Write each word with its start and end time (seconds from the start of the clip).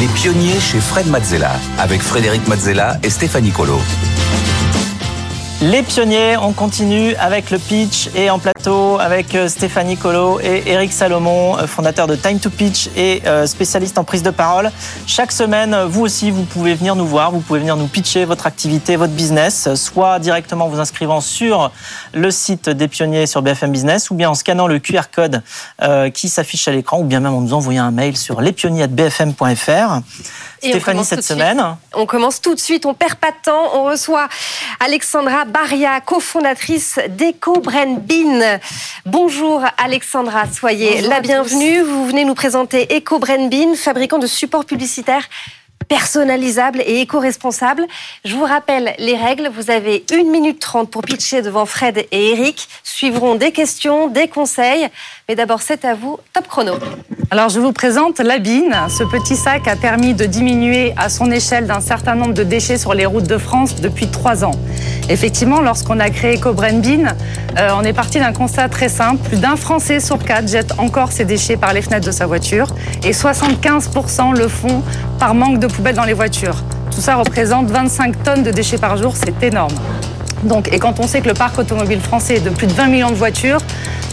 Les 0.00 0.06
pionniers 0.06 0.58
chez 0.58 0.80
Fred 0.80 1.06
Mazzella, 1.08 1.52
avec 1.78 2.00
Frédéric 2.00 2.48
Mazzella 2.48 2.96
et 3.02 3.10
Stéphanie 3.10 3.50
Colo. 3.50 3.78
Les 5.62 5.82
pionniers, 5.82 6.38
on 6.38 6.54
continue 6.54 7.14
avec 7.16 7.50
le 7.50 7.58
pitch 7.58 8.08
et 8.14 8.30
en 8.30 8.38
plateau 8.38 8.98
avec 8.98 9.34
euh, 9.34 9.46
Stéphanie 9.46 9.98
Colo 9.98 10.40
et 10.40 10.62
Eric 10.64 10.90
Salomon, 10.90 11.58
euh, 11.58 11.66
fondateur 11.66 12.06
de 12.06 12.16
Time 12.16 12.40
to 12.40 12.48
Pitch 12.48 12.88
et 12.96 13.20
euh, 13.26 13.46
spécialiste 13.46 13.98
en 13.98 14.04
prise 14.04 14.22
de 14.22 14.30
parole. 14.30 14.70
Chaque 15.06 15.32
semaine, 15.32 15.76
vous 15.84 16.00
aussi, 16.00 16.30
vous 16.30 16.44
pouvez 16.44 16.72
venir 16.72 16.96
nous 16.96 17.04
voir, 17.04 17.30
vous 17.30 17.40
pouvez 17.40 17.58
venir 17.58 17.76
nous 17.76 17.88
pitcher 17.88 18.24
votre 18.24 18.46
activité, 18.46 18.96
votre 18.96 19.12
business, 19.12 19.74
soit 19.74 20.18
directement 20.18 20.66
vous 20.66 20.80
inscrivant 20.80 21.20
sur 21.20 21.70
le 22.14 22.30
site 22.30 22.70
des 22.70 22.88
pionniers 22.88 23.26
sur 23.26 23.42
BFM 23.42 23.70
Business 23.70 24.10
ou 24.10 24.14
bien 24.14 24.30
en 24.30 24.34
scannant 24.34 24.66
le 24.66 24.78
QR 24.78 25.10
code 25.14 25.42
qui 26.14 26.30
s'affiche 26.30 26.68
à 26.68 26.72
l'écran 26.72 27.00
ou 27.00 27.04
bien 27.04 27.20
même 27.20 27.34
en 27.34 27.40
nous 27.42 27.52
envoyant 27.52 27.84
un 27.84 27.90
mail 27.90 28.16
sur 28.16 28.40
lespionniers.bfm.fr. 28.40 30.00
Stéphanie, 30.58 31.04
cette 31.04 31.24
semaine. 31.24 31.76
On 31.94 32.06
commence 32.06 32.40
tout 32.40 32.54
de 32.54 32.60
suite, 32.60 32.84
on 32.84 32.94
perd 32.94 33.14
pas 33.14 33.30
de 33.30 33.36
temps. 33.42 33.74
On 33.74 33.84
reçoit 33.84 34.28
Alexandra 34.78 35.44
Baria, 35.50 36.00
cofondatrice 36.00 37.00
d'Eco 37.08 37.60
Bean. 37.60 38.60
Bonjour 39.04 39.62
Alexandra, 39.78 40.44
soyez 40.50 41.00
la 41.02 41.20
bienvenue. 41.20 41.80
Vous 41.80 42.06
venez 42.06 42.24
nous 42.24 42.34
présenter 42.34 42.86
Eco 42.96 43.18
Bean, 43.18 43.74
fabricant 43.74 44.18
de 44.18 44.26
supports 44.26 44.64
publicitaires 44.64 45.28
personnalisable 45.90 46.80
et 46.86 47.00
éco-responsable. 47.00 47.84
Je 48.24 48.36
vous 48.36 48.44
rappelle 48.44 48.94
les 48.98 49.16
règles. 49.16 49.50
Vous 49.52 49.72
avez 49.72 50.04
une 50.14 50.30
minute 50.30 50.60
trente 50.60 50.88
pour 50.88 51.02
pitcher 51.02 51.42
devant 51.42 51.66
Fred 51.66 52.06
et 52.12 52.30
Eric. 52.30 52.68
Suivront 52.84 53.34
des 53.34 53.50
questions, 53.50 54.06
des 54.06 54.28
conseils. 54.28 54.86
Mais 55.28 55.34
d'abord, 55.34 55.62
c'est 55.62 55.84
à 55.84 55.94
vous. 55.94 56.18
Top 56.32 56.46
chrono. 56.46 56.74
Alors, 57.32 57.48
je 57.48 57.58
vous 57.58 57.72
présente 57.72 58.20
Labine. 58.20 58.74
Ce 58.88 59.02
petit 59.02 59.34
sac 59.34 59.66
a 59.66 59.74
permis 59.74 60.14
de 60.14 60.26
diminuer 60.26 60.94
à 60.96 61.08
son 61.08 61.28
échelle 61.32 61.66
d'un 61.66 61.80
certain 61.80 62.14
nombre 62.14 62.34
de 62.34 62.44
déchets 62.44 62.78
sur 62.78 62.94
les 62.94 63.06
routes 63.06 63.28
de 63.28 63.38
France 63.38 63.74
depuis 63.76 64.06
trois 64.06 64.44
ans. 64.44 64.54
Effectivement, 65.08 65.60
lorsqu'on 65.60 65.98
a 65.98 66.08
créé 66.10 66.36
EcoBrain 66.36 66.74
Bean, 66.74 67.16
euh, 67.58 67.70
on 67.74 67.82
est 67.82 67.92
parti 67.92 68.20
d'un 68.20 68.32
constat 68.32 68.68
très 68.68 68.88
simple. 68.88 69.28
Plus 69.28 69.38
d'un 69.38 69.56
Français 69.56 69.98
sur 69.98 70.18
quatre 70.18 70.46
jette 70.46 70.72
encore 70.78 71.10
ses 71.10 71.24
déchets 71.24 71.56
par 71.56 71.72
les 71.72 71.82
fenêtres 71.82 72.06
de 72.06 72.12
sa 72.12 72.26
voiture 72.26 72.68
et 73.02 73.10
75% 73.10 74.36
le 74.36 74.46
font 74.46 74.84
par 75.18 75.34
manque 75.34 75.58
de 75.58 75.66
poubelles 75.80 75.96
dans 75.96 76.04
les 76.04 76.12
voitures. 76.12 76.62
Tout 76.94 77.00
ça 77.00 77.16
représente 77.16 77.70
25 77.70 78.22
tonnes 78.22 78.42
de 78.42 78.50
déchets 78.50 78.76
par 78.76 78.98
jour, 78.98 79.14
c'est 79.16 79.42
énorme. 79.42 79.72
Donc, 80.42 80.70
et 80.74 80.78
quand 80.78 81.00
on 81.00 81.06
sait 81.06 81.22
que 81.22 81.28
le 81.28 81.32
parc 81.32 81.58
automobile 81.58 82.00
français 82.02 82.34
est 82.34 82.40
de 82.40 82.50
plus 82.50 82.66
de 82.66 82.72
20 82.74 82.88
millions 82.88 83.08
de 83.08 83.14
voitures, 83.14 83.60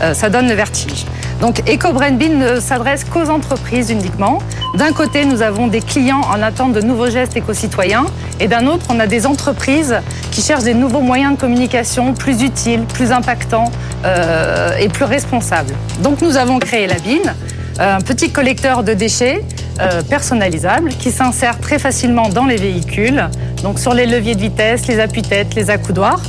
euh, 0.02 0.14
ça 0.14 0.30
donne 0.30 0.48
le 0.48 0.54
vertige. 0.54 1.06
Donc 1.42 1.62
EcoBrandBin 1.70 2.30
ne 2.30 2.60
s'adresse 2.62 3.04
qu'aux 3.04 3.30
entreprises 3.30 3.92
uniquement. 3.92 4.40
D'un 4.78 4.94
côté, 4.94 5.26
nous 5.26 5.42
avons 5.42 5.68
des 5.68 5.82
clients 5.82 6.22
en 6.34 6.42
attente 6.42 6.72
de 6.72 6.80
nouveaux 6.80 7.10
gestes 7.10 7.36
éco-citoyens 7.36 8.06
et 8.40 8.48
d'un 8.48 8.66
autre, 8.66 8.86
on 8.90 9.00
a 9.02 9.08
des 9.08 9.26
entreprises 9.26 9.98
qui 10.32 10.42
cherchent 10.42 10.64
des 10.64 10.74
nouveaux 10.74 11.02
moyens 11.02 11.36
de 11.36 11.38
communication 11.38 12.14
plus 12.14 12.44
utiles, 12.44 12.86
plus 12.86 13.12
impactants 13.12 13.72
euh, 14.06 14.72
et 14.80 14.88
plus 14.88 15.06
responsables. 15.06 15.74
Donc 16.02 16.22
nous 16.22 16.38
avons 16.38 16.60
créé 16.60 16.88
la 16.88 16.96
BIN, 16.96 17.34
un 17.78 18.00
petit 18.00 18.32
collecteur 18.32 18.84
de 18.84 18.94
déchets 18.94 19.44
euh, 19.80 20.02
personnalisable 20.02 20.90
qui 20.90 21.12
s'insère 21.12 21.60
très 21.60 21.80
facilement 21.80 22.30
dans 22.30 22.46
les 22.46 22.58
véhicules, 22.58 23.30
donc 23.64 23.80
sur 23.80 23.94
les 23.94 24.06
leviers 24.06 24.36
de 24.36 24.42
vitesse, 24.42 24.88
les 24.88 25.00
appuis-têtes, 25.00 25.56
les 25.56 25.70
accoudoirs. 25.70 26.22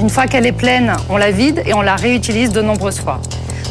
Une 0.00 0.10
fois 0.10 0.26
qu'elle 0.26 0.46
est 0.46 0.52
pleine, 0.52 0.92
on 1.08 1.16
la 1.16 1.30
vide 1.30 1.62
et 1.66 1.74
on 1.74 1.82
la 1.82 1.96
réutilise 1.96 2.50
de 2.50 2.60
nombreuses 2.60 3.00
fois. 3.00 3.20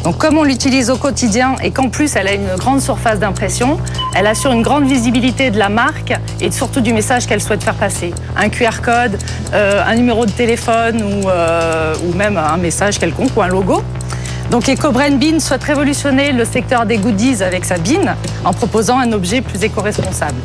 Donc 0.04 0.18
comme 0.18 0.36
on 0.36 0.42
l'utilise 0.42 0.90
au 0.90 0.96
quotidien 0.96 1.56
et 1.62 1.70
qu'en 1.70 1.88
plus 1.88 2.14
elle 2.14 2.28
a 2.28 2.34
une 2.34 2.56
grande 2.58 2.80
surface 2.80 3.18
d'impression, 3.18 3.78
elle 4.14 4.26
assure 4.26 4.52
une 4.52 4.62
grande 4.62 4.86
visibilité 4.86 5.50
de 5.50 5.58
la 5.58 5.70
marque 5.70 6.12
et 6.42 6.50
surtout 6.50 6.82
du 6.82 6.92
message 6.92 7.26
qu'elle 7.26 7.40
souhaite 7.40 7.64
faire 7.64 7.74
passer. 7.74 8.12
Un 8.36 8.50
QR 8.50 8.82
code, 8.82 9.18
euh, 9.54 9.82
un 9.84 9.94
numéro 9.94 10.26
de 10.26 10.30
téléphone 10.30 11.02
ou, 11.02 11.28
euh, 11.28 11.94
ou, 12.06 12.14
même 12.14 12.36
un 12.36 12.58
message 12.58 12.98
quelconque 12.98 13.30
ou 13.34 13.40
un 13.40 13.48
logo. 13.48 13.82
Donc 14.54 14.68
EcoBrain 14.68 15.16
Bean 15.16 15.40
souhaite 15.40 15.64
révolutionner 15.64 16.30
le 16.30 16.44
secteur 16.44 16.86
des 16.86 16.96
goodies 16.98 17.42
avec 17.42 17.64
sa 17.64 17.76
bean 17.76 18.14
en 18.44 18.52
proposant 18.52 19.00
un 19.00 19.10
objet 19.10 19.40
plus 19.40 19.64
éco-responsable. 19.64 20.36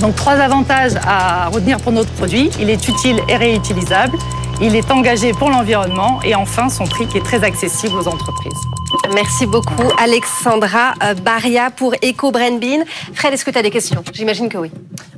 Donc 0.00 0.16
trois 0.16 0.32
avantages 0.32 0.94
à 1.06 1.46
retenir 1.46 1.76
pour 1.78 1.92
notre 1.92 2.10
produit. 2.10 2.50
Il 2.58 2.68
est 2.70 2.88
utile 2.88 3.20
et 3.28 3.36
réutilisable. 3.36 4.18
Il 4.58 4.74
est 4.74 4.90
engagé 4.90 5.32
pour 5.32 5.50
l'environnement 5.50 6.20
et 6.24 6.34
enfin 6.34 6.70
son 6.70 6.86
prix 6.86 7.06
qui 7.06 7.18
est 7.18 7.24
très 7.24 7.44
accessible 7.44 7.94
aux 7.94 8.08
entreprises. 8.08 8.58
Merci 9.12 9.44
beaucoup 9.44 9.90
Alexandra 9.98 10.94
euh, 11.02 11.12
Baria 11.12 11.70
pour 11.70 11.94
Eco 12.02 12.32
Bean. 12.32 12.84
Fred, 13.12 13.34
est-ce 13.34 13.44
que 13.44 13.50
tu 13.50 13.58
as 13.58 13.62
des 13.62 13.70
questions? 13.70 14.02
J'imagine 14.14 14.48
que 14.48 14.56
oui. 14.56 14.70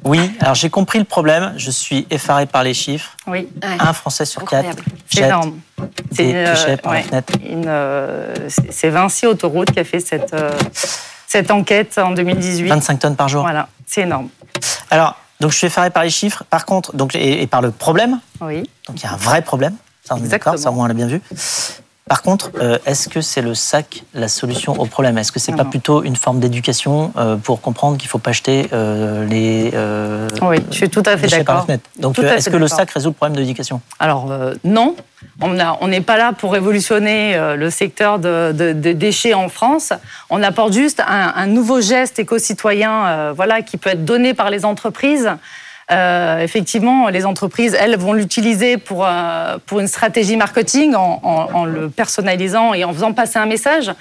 Oui, 0.04 0.32
alors 0.40 0.56
j'ai 0.56 0.70
compris 0.70 0.98
le 0.98 1.04
problème. 1.04 1.54
Je 1.56 1.70
suis 1.70 2.04
effaré 2.10 2.46
par 2.46 2.64
les 2.64 2.74
chiffres. 2.74 3.16
Oui. 3.28 3.48
Un 3.62 3.92
Français 3.92 4.24
sur 4.24 4.44
quatre 4.44 4.82
C'est 5.08 5.22
énorme. 5.22 5.60
C'est 6.10 6.32
euh, 6.34 6.76
par 6.78 6.94
la 6.94 7.02
fenêtre. 7.02 7.32
Euh, 7.46 8.34
c'est 8.70 8.88
Vinci 8.88 9.26
Autoroute 9.26 9.70
qui 9.70 9.78
a 9.78 9.84
fait 9.84 10.00
cette, 10.00 10.34
cette 11.28 11.52
enquête 11.52 11.96
en 11.98 12.10
2018. 12.10 12.68
25 12.68 12.98
tonnes 12.98 13.16
par 13.16 13.28
jour. 13.28 13.42
Voilà, 13.42 13.68
c'est 13.86 14.02
énorme. 14.02 14.28
Alors, 14.90 15.14
donc 15.40 15.52
je 15.52 15.56
suis 15.56 15.66
effaré 15.66 15.90
par 15.90 16.02
les 16.02 16.10
chiffres. 16.10 16.44
Par 16.50 16.66
contre, 16.66 16.94
donc, 16.96 17.14
et, 17.14 17.46
par 17.46 17.62
le 17.62 17.70
problème. 17.70 18.20
Oui. 18.40 18.64
Donc 18.86 19.00
il 19.00 19.02
y 19.02 19.06
a 19.06 19.12
un 19.12 19.16
vrai 19.16 19.42
problème. 19.42 19.74
Ça, 20.04 20.16
Exactement. 20.16 20.56
Ça, 20.56 20.72
on 20.72 20.84
l'a 20.86 20.94
bien 20.94 21.06
vu. 21.06 21.20
Par 22.08 22.22
contre, 22.22 22.50
euh, 22.60 22.78
est-ce 22.86 23.08
que 23.08 23.20
c'est 23.20 23.42
le 23.42 23.54
sac 23.54 24.04
la 24.14 24.28
solution 24.28 24.72
au 24.80 24.86
problème? 24.86 25.18
Est-ce 25.18 25.30
que 25.30 25.38
c'est 25.38 25.54
pas 25.54 25.64
plutôt 25.64 26.02
une 26.02 26.16
forme 26.16 26.40
d'éducation 26.40 27.12
euh, 27.16 27.36
pour 27.36 27.60
comprendre 27.60 27.98
qu'il 27.98 28.06
ne 28.06 28.10
faut 28.10 28.18
pas 28.18 28.30
acheter 28.30 28.68
euh, 28.72 29.26
les 29.26 29.70
Oui, 30.42 30.56
je 30.70 30.76
suis 30.76 30.88
tout 30.88 31.02
à 31.04 31.16
fait 31.16 31.28
d'accord. 31.28 31.66
Donc, 31.98 32.18
est-ce 32.18 32.48
que 32.48 32.56
le 32.56 32.68
sac 32.68 32.90
résout 32.90 33.10
le 33.10 33.14
problème 33.14 33.36
d'éducation 33.36 33.80
Alors 33.98 34.32
non, 34.64 34.96
on 35.40 35.88
n'est 35.88 36.00
pas 36.00 36.16
là 36.16 36.32
pour 36.32 36.52
révolutionner 36.52 37.38
le 37.56 37.70
secteur 37.70 38.18
de, 38.18 38.72
déchets 38.72 39.34
en 39.34 39.48
France. 39.48 39.92
On 40.30 40.42
apporte 40.42 40.72
juste 40.72 41.00
un, 41.06 41.32
un 41.34 41.46
nouveau 41.46 41.80
geste 41.80 42.18
éco-citoyen, 42.18 43.32
voilà, 43.32 43.62
qui 43.62 43.76
peut 43.76 43.90
être 43.90 44.04
donné 44.04 44.32
par 44.32 44.50
les 44.50 44.64
entreprises. 44.64 45.30
Euh, 45.90 46.40
effectivement, 46.40 47.08
les 47.08 47.24
entreprises, 47.24 47.74
elles, 47.78 47.96
vont 47.96 48.12
l'utiliser 48.12 48.76
pour, 48.76 49.06
euh, 49.06 49.56
pour 49.64 49.80
une 49.80 49.88
stratégie 49.88 50.36
marketing 50.36 50.94
en, 50.94 51.20
en, 51.22 51.64
le 51.64 51.88
personnalisant 51.88 52.74
et 52.74 52.84
en 52.84 52.92
faisant 52.92 53.12
passer 53.12 53.38
un 53.38 53.46
message. 53.46 53.92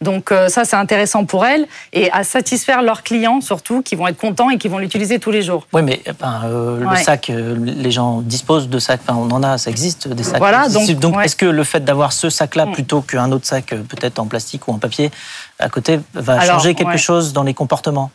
Donc 0.00 0.32
euh, 0.32 0.48
ça, 0.48 0.64
c'est 0.64 0.76
intéressant 0.76 1.24
pour 1.24 1.44
elles 1.44 1.66
et 1.92 2.10
à 2.10 2.24
satisfaire 2.24 2.82
leurs 2.82 3.02
clients 3.02 3.40
surtout, 3.40 3.82
qui 3.82 3.94
vont 3.94 4.08
être 4.08 4.16
contents 4.16 4.50
et 4.50 4.58
qui 4.58 4.68
vont 4.68 4.78
l'utiliser 4.78 5.20
tous 5.20 5.30
les 5.30 5.42
jours. 5.42 5.66
Oui, 5.72 5.82
mais 5.82 6.02
le 6.06 6.96
sac, 6.96 7.30
les 7.30 7.90
gens 7.90 8.20
disposent 8.20 8.68
de 8.68 8.78
sacs, 8.78 9.00
enfin, 9.06 9.18
on 9.18 9.30
en 9.30 9.42
a, 9.42 9.58
ça 9.58 9.70
existe, 9.70 10.08
des 10.08 10.24
sacs. 10.24 10.38
Voilà, 10.38 10.68
donc, 10.68 10.90
donc 10.92 11.24
est-ce 11.24 11.36
que 11.36 11.46
le 11.46 11.64
fait 11.64 11.84
d'avoir 11.84 12.12
ce 12.12 12.30
sac-là 12.30 12.66
mm. 12.66 12.72
plutôt 12.72 13.00
qu'un 13.00 13.30
autre 13.30 13.46
sac, 13.46 13.66
peut-être 13.66 14.18
en 14.18 14.26
plastique 14.26 14.66
ou 14.66 14.72
en 14.72 14.78
papier, 14.78 15.10
à 15.58 15.68
côté, 15.68 16.00
va 16.14 16.40
changer 16.40 16.74
quelque 16.74 16.98
chose 16.98 17.32
dans 17.32 17.44
les 17.44 17.54
comportements? 17.54 18.10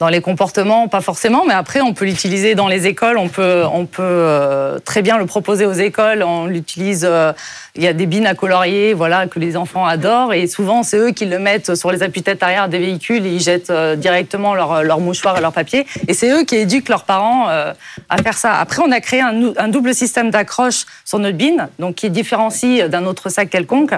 Dans 0.00 0.08
les 0.08 0.20
comportements, 0.20 0.88
pas 0.88 1.00
forcément, 1.00 1.44
mais 1.46 1.54
après, 1.54 1.80
on 1.80 1.94
peut 1.94 2.04
l'utiliser 2.04 2.56
dans 2.56 2.66
les 2.66 2.88
écoles. 2.88 3.16
On 3.16 3.28
peut, 3.28 3.62
on 3.72 3.86
peut 3.86 4.02
euh, 4.02 4.80
très 4.80 5.02
bien 5.02 5.18
le 5.18 5.26
proposer 5.26 5.66
aux 5.66 5.72
écoles. 5.72 6.24
On 6.24 6.46
l'utilise. 6.46 7.06
Euh, 7.08 7.32
il 7.76 7.82
y 7.82 7.86
a 7.86 7.92
des 7.92 8.06
bines 8.06 8.26
à 8.26 8.34
colorier, 8.34 8.92
voilà, 8.92 9.28
que 9.28 9.38
les 9.38 9.56
enfants 9.56 9.86
adorent. 9.86 10.34
Et 10.34 10.48
souvent, 10.48 10.82
c'est 10.82 10.96
eux 10.96 11.12
qui 11.12 11.26
le 11.26 11.38
mettent 11.38 11.76
sur 11.76 11.92
les 11.92 12.02
appuis-têtes 12.02 12.42
arrière 12.42 12.68
des 12.68 12.80
véhicules 12.80 13.24
et 13.24 13.30
ils 13.30 13.40
jettent 13.40 13.70
euh, 13.70 13.94
directement 13.94 14.54
leur, 14.54 14.98
mouchoir 14.98 15.38
et 15.38 15.40
leur 15.40 15.52
papier. 15.52 15.86
Et 16.08 16.14
c'est 16.14 16.30
eux 16.32 16.44
qui 16.44 16.56
éduquent 16.56 16.88
leurs 16.88 17.04
parents 17.04 17.46
à 17.46 18.22
faire 18.22 18.36
ça. 18.36 18.54
Après, 18.54 18.82
on 18.84 18.90
a 18.90 19.00
créé 19.00 19.20
un, 19.20 19.52
un 19.56 19.68
double 19.68 19.94
système 19.94 20.30
d'accroche 20.30 20.86
sur 21.04 21.20
notre 21.20 21.36
bine, 21.36 21.68
donc 21.78 21.96
qui 21.96 22.10
différencie 22.10 22.88
d'un 22.88 23.06
autre 23.06 23.28
sac 23.28 23.48
quelconque 23.50 23.92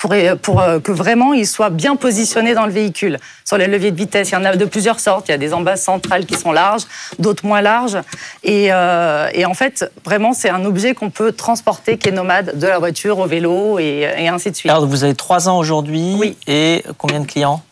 pour, 0.00 0.14
pour 0.42 0.60
euh, 0.60 0.80
que 0.80 0.90
vraiment 0.90 1.34
il 1.34 1.46
soit 1.46 1.70
bien 1.70 1.94
positionné 1.94 2.54
dans 2.54 2.66
le 2.66 2.72
véhicule. 2.72 3.18
Sur 3.44 3.58
les 3.58 3.68
leviers 3.68 3.92
de 3.92 3.96
vitesse, 3.96 4.30
il 4.30 4.34
y 4.34 4.36
en 4.36 4.44
a 4.44 4.56
de 4.56 4.64
plusieurs 4.64 4.98
sortes. 4.98 5.28
Il 5.28 5.30
y 5.30 5.34
a 5.34 5.38
des 5.38 5.54
embases 5.54 5.82
centrales 5.82 6.26
qui 6.26 6.34
sont 6.34 6.50
larges, 6.50 6.84
d'autres 7.18 7.46
moins 7.46 7.60
larges. 7.60 7.98
Et, 8.42 8.68
euh, 8.72 9.28
et, 9.32 9.44
en 9.44 9.54
fait, 9.54 9.88
vraiment, 10.04 10.32
c'est 10.32 10.50
un 10.50 10.64
objet 10.64 10.94
qu'on 10.94 11.10
peut 11.10 11.32
transporter, 11.32 11.98
qui 11.98 12.08
est 12.08 12.12
nomade, 12.12 12.58
de 12.58 12.66
la 12.66 12.78
voiture 12.78 13.18
au 13.18 13.26
vélo 13.26 13.78
et, 13.78 14.08
et 14.16 14.28
ainsi 14.28 14.50
de 14.50 14.56
suite. 14.56 14.72
Alors, 14.72 14.86
vous 14.86 15.04
avez 15.04 15.14
trois 15.14 15.48
ans 15.48 15.58
aujourd'hui 15.58 16.16
oui. 16.18 16.36
et 16.46 16.82
combien 16.98 17.20
de 17.20 17.26
clients? 17.26 17.62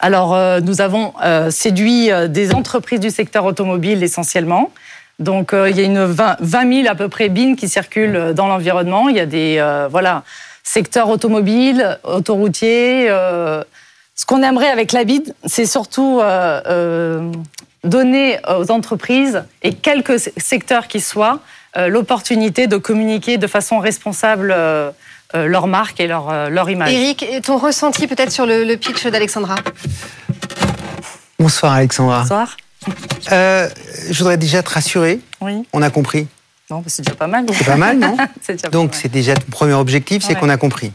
Alors, 0.00 0.32
euh, 0.32 0.60
nous 0.60 0.80
avons 0.80 1.12
euh, 1.24 1.50
séduit 1.50 2.12
euh, 2.12 2.28
des 2.28 2.54
entreprises 2.54 3.00
du 3.00 3.10
secteur 3.10 3.44
automobile 3.44 4.04
essentiellement. 4.04 4.70
Donc, 5.18 5.50
il 5.52 5.76
y 5.76 5.80
a 5.80 5.82
une 5.82 6.04
20, 6.04 6.36
20 6.38 6.82
000 6.82 6.88
à 6.88 6.94
peu 6.94 7.08
près 7.08 7.28
bines 7.28 7.56
qui 7.56 7.68
circulent 7.68 8.32
dans 8.36 8.46
l'environnement. 8.46 9.08
Il 9.08 9.16
y 9.16 9.20
a 9.20 9.26
des, 9.26 9.60
voilà, 9.90 10.22
secteur 10.68 11.08
automobile, 11.08 11.98
autoroutier. 12.04 13.06
Euh, 13.08 13.64
ce 14.14 14.26
qu'on 14.26 14.42
aimerait 14.42 14.68
avec 14.68 14.92
la 14.92 15.04
BID, 15.04 15.34
c'est 15.46 15.64
surtout 15.64 16.20
euh, 16.20 16.60
euh, 16.66 17.32
donner 17.84 18.38
aux 18.48 18.70
entreprises, 18.70 19.44
et 19.62 19.72
quelques 19.72 20.18
secteurs 20.36 20.88
qui 20.88 21.00
soient, 21.00 21.40
l'opportunité 21.76 22.66
de 22.66 22.76
communiquer 22.76 23.38
de 23.38 23.46
façon 23.46 23.78
responsable 23.78 24.52
leur 25.34 25.66
marque 25.68 26.00
et 26.00 26.08
leur, 26.08 26.50
leur 26.50 26.68
image. 26.68 26.92
Eric, 26.92 27.24
ton 27.44 27.56
ressenti 27.56 28.08
peut-être 28.08 28.32
sur 28.32 28.46
le, 28.46 28.64
le 28.64 28.76
pitch 28.76 29.06
d'Alexandra? 29.06 29.54
Bonsoir 31.38 31.74
Alexandra. 31.74 32.22
Bonsoir. 32.22 32.56
Euh, 33.30 33.68
je 34.10 34.18
voudrais 34.18 34.38
déjà 34.38 34.62
te 34.64 34.70
rassurer. 34.70 35.20
Oui. 35.40 35.64
On 35.72 35.82
a 35.82 35.90
compris. 35.90 36.26
Non, 36.70 36.82
c'est 36.86 37.02
déjà 37.04 37.16
pas 37.16 37.26
mal. 37.26 37.46
C'est 37.52 37.64
pas 37.64 37.76
mal, 37.76 37.98
non 37.98 38.16
Donc 38.72 38.94
c'est 38.94 39.08
déjà 39.10 39.34
ton 39.34 39.50
premier 39.50 39.72
objectif, 39.74 40.22
c'est 40.22 40.34
Ouais. 40.34 40.40
qu'on 40.40 40.48
a 40.48 40.56
compris. 40.56 40.92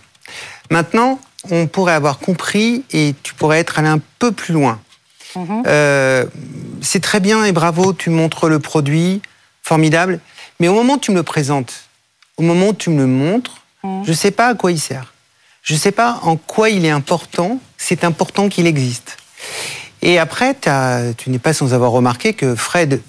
Maintenant, 0.69 1.19
on 1.49 1.67
pourrait 1.67 1.93
avoir 1.93 2.19
compris 2.19 2.83
et 2.91 3.15
tu 3.23 3.33
pourrais 3.33 3.59
être 3.59 3.79
allé 3.79 3.87
un 3.87 3.99
peu 4.19 4.31
plus 4.31 4.53
loin. 4.53 4.79
Mhm. 5.35 5.63
Euh, 5.65 6.25
c'est 6.81 7.01
très 7.01 7.19
bien 7.19 7.43
et 7.45 7.51
bravo, 7.51 7.91
tu 7.93 8.09
montres 8.11 8.47
le 8.49 8.59
produit, 8.59 9.21
formidable. 9.63 10.19
Mais 10.59 10.67
au 10.67 10.73
moment 10.73 10.93
où 10.93 10.99
tu 10.99 11.11
me 11.11 11.15
le 11.17 11.23
présentes, 11.23 11.73
au 12.37 12.43
moment 12.43 12.67
où 12.69 12.73
tu 12.73 12.89
me 12.91 12.99
le 12.99 13.07
montres, 13.07 13.63
Mhm. 13.83 14.05
je 14.05 14.11
ne 14.11 14.15
sais 14.15 14.31
pas 14.31 14.47
à 14.49 14.53
quoi 14.55 14.71
il 14.71 14.79
sert. 14.79 15.13
Je 15.63 15.73
ne 15.73 15.79
sais 15.79 15.91
pas 15.91 16.19
en 16.23 16.35
quoi 16.37 16.69
il 16.69 16.85
est 16.85 16.89
important. 16.91 17.59
C'est 17.77 18.03
important 18.03 18.47
qu'il 18.47 18.67
existe. 18.67 19.17
Et 20.01 20.19
après, 20.19 20.55
tu 21.17 21.29
n'es 21.29 21.39
pas 21.39 21.53
sans 21.53 21.73
avoir 21.73 21.91
remarqué 21.91 22.33
que 22.33 22.55
Fred, 22.55 23.01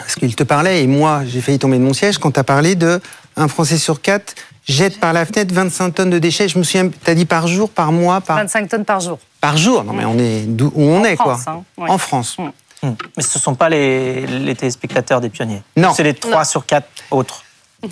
parce 0.00 0.14
qu'il 0.16 0.34
te 0.34 0.42
parlait, 0.44 0.82
et 0.82 0.86
moi, 0.86 1.22
j'ai 1.26 1.40
failli 1.40 1.58
tomber 1.58 1.78
de 1.78 1.82
mon 1.84 1.92
siège 1.94 2.18
quand 2.18 2.30
tu 2.32 2.40
as 2.40 2.44
parlé 2.44 2.74
de 2.74 3.00
un 3.36 3.48
Français 3.48 3.78
sur 3.78 4.00
quatre 4.02 4.34
jette 4.68 5.00
par 5.00 5.12
la 5.12 5.24
fenêtre 5.26 5.52
25 5.54 5.94
tonnes 5.94 6.10
de 6.10 6.18
déchets. 6.18 6.48
Je 6.48 6.58
me 6.58 6.62
souviens, 6.64 6.88
tu 6.88 7.10
as 7.10 7.14
dit 7.14 7.24
par 7.24 7.46
jour, 7.48 7.70
par 7.70 7.92
mois, 7.92 8.20
par, 8.20 8.36
25 8.36 8.68
tonnes 8.68 8.84
par 8.84 9.00
jour. 9.00 9.18
par 9.40 9.56
jour. 9.56 9.82
Non, 9.84 9.92
mais 9.92 10.04
on 10.04 10.18
est 10.18 10.44
où 10.74 10.82
on 10.82 11.00
En 11.00 11.04
est, 11.04 11.16
France, 11.16 11.44
quoi. 11.44 11.52
hein, 11.54 11.64
ouais. 11.78 11.90
En 11.90 11.98
France. 11.98 12.36
Mm. 12.38 12.50
Hmm. 12.82 12.94
Mais 13.16 13.22
ce 13.22 13.36
ne 13.38 13.42
sont 13.42 13.54
pas 13.54 13.68
les, 13.68 14.26
les 14.26 14.54
téléspectateurs 14.54 15.20
des 15.20 15.28
pionniers. 15.28 15.62
Non. 15.76 15.92
C'est 15.94 16.02
les 16.02 16.14
3 16.14 16.44
sur 16.44 16.64
4 16.66 16.86
autres. 17.10 17.42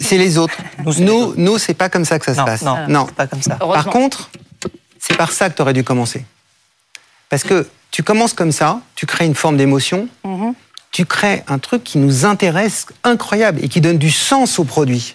C'est 0.01 0.19
les 0.19 0.39
autres. 0.39 0.57
Nous, 0.85 0.93
c'est 0.93 1.01
les 1.01 1.05
Nous, 1.07 1.13
autres. 1.25 1.35
nous, 1.37 1.59
c'est 1.59 1.75
pas 1.75 1.89
comme 1.89 2.05
ça 2.05 2.19
que 2.19 2.25
ça 2.27 2.35
se 2.35 2.39
non, 2.39 2.45
passe. 2.47 2.63
non, 2.63 2.77
non. 2.89 3.05
c'est 3.09 3.15
pas 3.15 3.27
comme 3.27 3.43
ça. 3.43 3.57
Par 3.57 3.87
contre, 3.87 4.31
c'est 4.99 5.17
par 5.17 5.33
ça 5.33 5.51
que 5.51 5.57
tu 5.57 5.63
aurais 5.63 5.73
dû 5.75 5.85
commencer. 5.85 6.25
Parce 7.29 7.43
que 7.45 7.67
tu 7.91 8.03
commences 8.03 8.33
comme 8.33 8.53
ça, 8.53 8.81
tu 8.95 9.05
crées 9.07 9.27
une 9.27 9.35
forme 9.35 9.57
d'émotion, 9.57 10.09
Mhm. 10.25 10.55
Tu 10.93 11.05
crées 11.07 11.43
un 11.49 11.59
truc 11.59 11.85
qui 11.85 11.99
nous 11.99 12.25
intéresse 12.25 12.87
incroyable 13.05 13.61
et 13.63 13.69
qui 13.69 13.81
donne 13.81 13.99
du 13.99 14.11
sens 14.11 14.59
au 14.59 14.65
produit. 14.65 15.15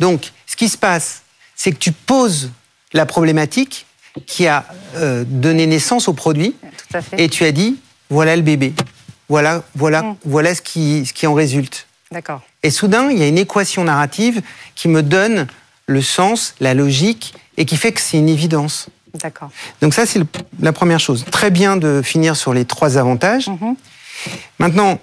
Donc, 0.00 0.32
ce 0.46 0.56
qui 0.56 0.68
se 0.68 0.76
passe, 0.76 1.22
c'est 1.56 1.72
que 1.72 1.78
tu 1.78 1.92
poses 1.92 2.50
la 2.92 3.06
problématique 3.06 3.86
qui 4.26 4.46
a 4.46 4.64
euh, 4.96 5.24
donné 5.26 5.66
naissance 5.66 6.08
au 6.08 6.12
produit 6.12 6.54
Tout 6.90 6.96
à 6.96 7.00
fait. 7.02 7.22
et 7.22 7.28
tu 7.28 7.44
as 7.44 7.52
dit 7.52 7.78
voilà 8.10 8.36
le 8.36 8.42
bébé, 8.42 8.74
voilà, 9.28 9.62
voilà, 9.74 10.02
Mm. 10.02 10.16
voilà 10.26 10.54
ce 10.54 10.60
qui, 10.60 11.06
ce 11.06 11.12
qui 11.14 11.26
en 11.26 11.32
résulte. 11.34 11.86
D'accord. 12.10 12.42
Et 12.62 12.70
soudain, 12.70 13.10
il 13.10 13.16
y 13.18 13.22
a 13.22 13.28
une 13.28 13.38
équation 13.38 13.84
narrative 13.84 14.42
qui 14.74 14.88
me 14.88 15.02
donne 15.02 15.46
le 15.86 16.02
sens, 16.02 16.54
la 16.60 16.74
logique, 16.74 17.32
et 17.56 17.64
qui 17.64 17.76
fait 17.76 17.92
que 17.92 18.00
c'est 18.00 18.18
une 18.18 18.28
évidence. 18.28 18.88
D'accord. 19.14 19.50
Donc 19.80 19.94
ça, 19.94 20.04
c'est 20.06 20.20
la 20.60 20.72
première 20.72 21.00
chose. 21.00 21.24
Très 21.30 21.50
bien 21.50 21.76
de 21.76 22.02
finir 22.04 22.36
sur 22.36 22.52
les 22.54 22.64
trois 22.66 22.98
avantages. 22.98 23.48
Mhm. 23.48 23.76
Maintenant, 24.58 25.00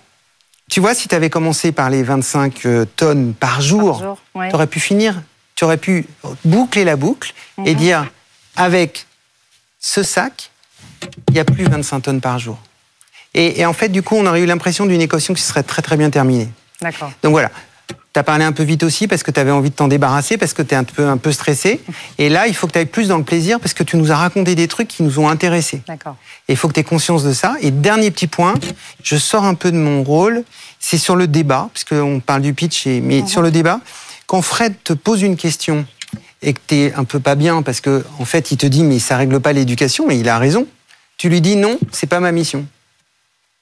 tu 0.69 0.80
vois, 0.80 0.94
si 0.94 1.07
tu 1.07 1.16
avais 1.16 1.30
commencé 1.30 1.71
par 1.71 1.89
les 1.89 2.04
25 2.04 2.66
euh, 2.66 2.86
tonnes 2.95 3.33
par 3.33 3.62
jour, 3.62 4.00
Par 4.00 4.07
jour, 4.10 4.19
ouais. 4.36 4.50
tu 4.50 4.56
aurais 4.56 4.68
pu 4.68 4.80
finir, 4.80 5.21
tu 5.56 5.63
aurais 5.63 5.77
pu 5.77 6.06
boucler 6.45 6.83
la 6.83 6.95
boucle 6.95 7.33
et 7.66 7.74
Mhm. 7.74 7.80
dire, 7.80 8.06
avec 8.56 9.06
ce 9.80 10.04
sac, 10.04 10.51
il 11.30 11.33
n'y 11.33 11.39
a 11.39 11.45
plus 11.45 11.63
25 11.66 12.01
tonnes 12.01 12.21
par 12.21 12.39
jour. 12.39 12.57
Et, 13.33 13.60
et 13.62 13.66
en 13.66 13.74
fait, 13.74 13.89
du 13.89 14.01
coup, 14.04 14.16
on 14.16 14.25
aurait 14.25 14.42
eu 14.42 14.45
l'impression 14.45 14.86
d'une 14.86 15.01
équation 15.01 15.33
qui 15.33 15.42
serait 15.42 15.63
très 15.63 15.81
très 15.81 15.98
bien 15.98 16.10
terminée. 16.10 16.50
D'accord. 16.81 17.12
Donc 17.24 17.31
voilà. 17.31 17.51
Tu 18.19 18.21
as 18.21 18.25
parlé 18.25 18.44
un 18.44 18.51
peu 18.51 18.63
vite 18.63 18.83
aussi 18.83 19.07
parce 19.07 19.24
que 19.24 19.31
tu 19.31 19.39
avais 19.39 19.50
envie 19.51 19.69
de 19.69 19.75
t'en 19.75 19.88
débarrasser, 19.88 20.36
parce 20.36 20.51
que 20.54 20.62
tu 20.62 20.74
es 20.74 20.77
un 20.77 20.83
peu, 20.83 21.07
un 21.07 21.16
peu 21.16 21.31
stressé. 21.31 21.80
Et 22.18 22.27
là, 22.27 22.48
il 22.48 22.54
faut 22.54 22.68
que 22.68 22.74
tu 22.74 22.80
ailles 22.80 22.86
plus 22.86 23.07
dans 23.07 23.18
le 23.18 23.24
plaisir 23.24 23.62
parce 23.62 23.74
que 23.74 23.81
tu 23.81 23.95
nous 23.95 24.12
as 24.12 24.18
raconté 24.18 24.56
des 24.56 24.68
trucs 24.68 24.89
qui 24.89 25.04
nous 25.04 25.19
ont 25.19 25.30
intéressés. 25.30 25.81
D'accord. 25.88 26.18
Et 26.50 26.51
il 26.51 26.57
faut 26.57 26.68
que 26.68 26.74
tu 26.74 26.81
aies 26.81 26.83
conscience 26.83 27.24
de 27.24 27.31
ça. 27.31 27.56
Et 27.62 27.71
dernier 27.71 28.12
petit 28.12 28.27
point, 28.27 28.56
je 29.04 29.16
sors 29.16 29.45
un 29.45 29.54
peu 29.54 29.71
de 29.71 29.77
mon 29.77 30.04
rôle, 30.04 30.44
c'est 30.81 30.98
sur 30.98 31.16
le 31.16 31.27
débat, 31.27 31.69
puisqu'on 31.74 32.19
parle 32.19 32.42
du 32.42 32.54
pitch, 32.54 32.88
et- 32.88 33.00
mais 33.00 33.25
sur 33.25 33.42
le 33.42 33.51
débat, 33.51 33.80
quand 34.27 34.42
Fred 34.42 34.74
te 34.83 34.92
pose 34.92 35.21
une 35.21 35.38
question 35.38 35.86
et 36.42 36.51
que 36.51 36.60
tu 36.68 36.75
es 36.75 36.94
un 36.95 37.06
peu 37.06 37.21
pas 37.21 37.36
bien 37.36 37.62
parce 37.62 37.80
que 37.80 38.04
en 38.19 38.25
fait, 38.25 38.51
il 38.51 38.57
te 38.57 38.66
dit 38.66 38.83
mais 38.83 39.00
ça 39.00 39.16
règle 39.16 39.39
pas 39.39 39.54
l'éducation, 39.54 40.12
et 40.12 40.16
il 40.18 40.27
a 40.27 40.38
raison, 40.39 40.68
tu 41.18 41.30
lui 41.30 41.39
dis 41.39 41.56
non, 41.56 41.80
c'est 41.94 42.07
pas 42.07 42.19
ma 42.19 42.33
mission. 42.33 42.66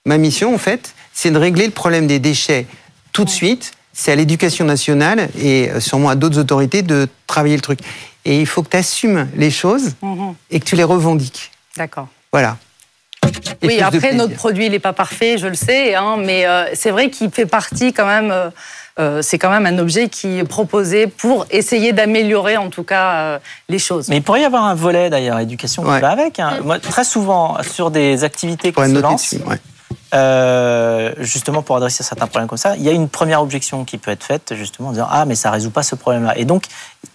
Ma 0.08 0.18
mission, 0.18 0.56
en 0.56 0.58
fait, 0.58 0.96
c'est 1.14 1.30
de 1.30 1.38
régler 1.38 1.66
le 1.66 1.72
problème 1.74 2.08
des 2.08 2.18
déchets 2.18 2.66
tout 3.14 3.24
de 3.24 3.30
suite. 3.30 3.74
C'est 4.00 4.12
à 4.12 4.16
l'éducation 4.16 4.64
nationale 4.64 5.28
et 5.40 5.72
euh, 5.72 5.80
sûrement 5.80 6.10
à 6.10 6.16
d'autres 6.16 6.38
autorités 6.38 6.84
de 6.84 7.08
travailler 7.26 7.56
le 7.56 7.62
truc. 7.64 7.80
Et 8.26 8.40
il 8.40 8.46
faut 8.46 8.62
que 8.62 8.70
tu 8.70 8.78
assumes 8.78 9.28
les 9.36 9.50
choses 9.50 9.94
Mhm. 10.04 10.36
et 10.52 10.60
que 10.60 10.66
tu 10.66 10.76
les 10.76 10.84
revendiques. 10.84 11.50
D'accord. 11.76 12.08
Voilà. 12.32 12.58
Et 13.64 13.68
Oui, 13.68 13.82
après, 13.82 14.14
notre 14.14 14.36
produit, 14.36 14.68
il 14.68 14.72
n'est 14.72 14.80
pas 14.80 14.94
parfait, 14.94 15.40
je 15.40 15.48
le 15.48 15.56
sais, 15.56 15.96
hein, 15.96 16.18
mais 16.24 16.46
euh, 16.46 16.66
c'est 16.76 16.92
vrai 16.92 17.10
qu'il 17.10 17.32
fait 17.32 17.48
partie 17.48 17.92
quand 17.92 18.06
même. 18.06 18.30
euh, 18.32 18.50
euh, 19.00 19.22
c'est 19.22 19.38
quand 19.38 19.50
même 19.52 19.66
un 19.68 19.78
objet 19.80 20.10
qui 20.10 20.40
est 20.40 20.44
proposé 20.44 21.06
pour 21.08 21.46
essayer 21.52 21.92
d'améliorer, 21.94 22.58
en 22.58 22.70
tout 22.70 22.84
cas, 22.84 23.14
euh, 23.16 23.40
les 23.70 23.78
choses. 23.80 24.10
Mais 24.10 24.18
il 24.18 24.24
pourrait 24.24 24.42
y 24.42 24.46
avoir 24.46 24.64
un 24.66 24.74
volet 24.76 25.10
d'ailleurs 25.12 25.40
éducation 25.40 25.84
qui 25.84 25.90
Ouais. 25.90 26.00
va 26.00 26.10
avec. 26.10 26.40
hein. 26.40 26.60
Moi, 26.64 26.80
très 26.80 27.04
souvent, 27.04 27.58
sur 27.64 27.92
des 27.92 28.24
activités 28.24 28.70
qui 28.70 28.74
Pour 28.74 28.86
se 28.86 28.90
lancent, 29.00 29.34
dessus, 29.34 29.44
ouais. 29.48 29.58
Euh, 30.14 31.14
justement 31.20 31.62
pour 31.62 31.76
adresser 31.76 32.04
certains 32.04 32.28
problèmes 32.28 32.48
comme 32.48 32.58
ça, 32.58 32.76
il 32.76 32.84
y 32.84 32.90
a 32.90 32.92
une 32.92 33.10
première 33.10 33.42
objection 33.42 33.86
qui 33.86 33.98
peut 33.98 34.12
être 34.12 34.24
faite 34.24 34.54
justement 34.56 34.90
en 34.90 34.92
disant 34.92 35.08
ah 35.10 35.26
mais 35.26 35.36
ça 35.36 35.52
résout 35.52 35.72
pas 35.72 35.84
ce 35.84 35.96
problème-là. 35.96 36.38
Et 36.38 36.46
donc 36.46 36.66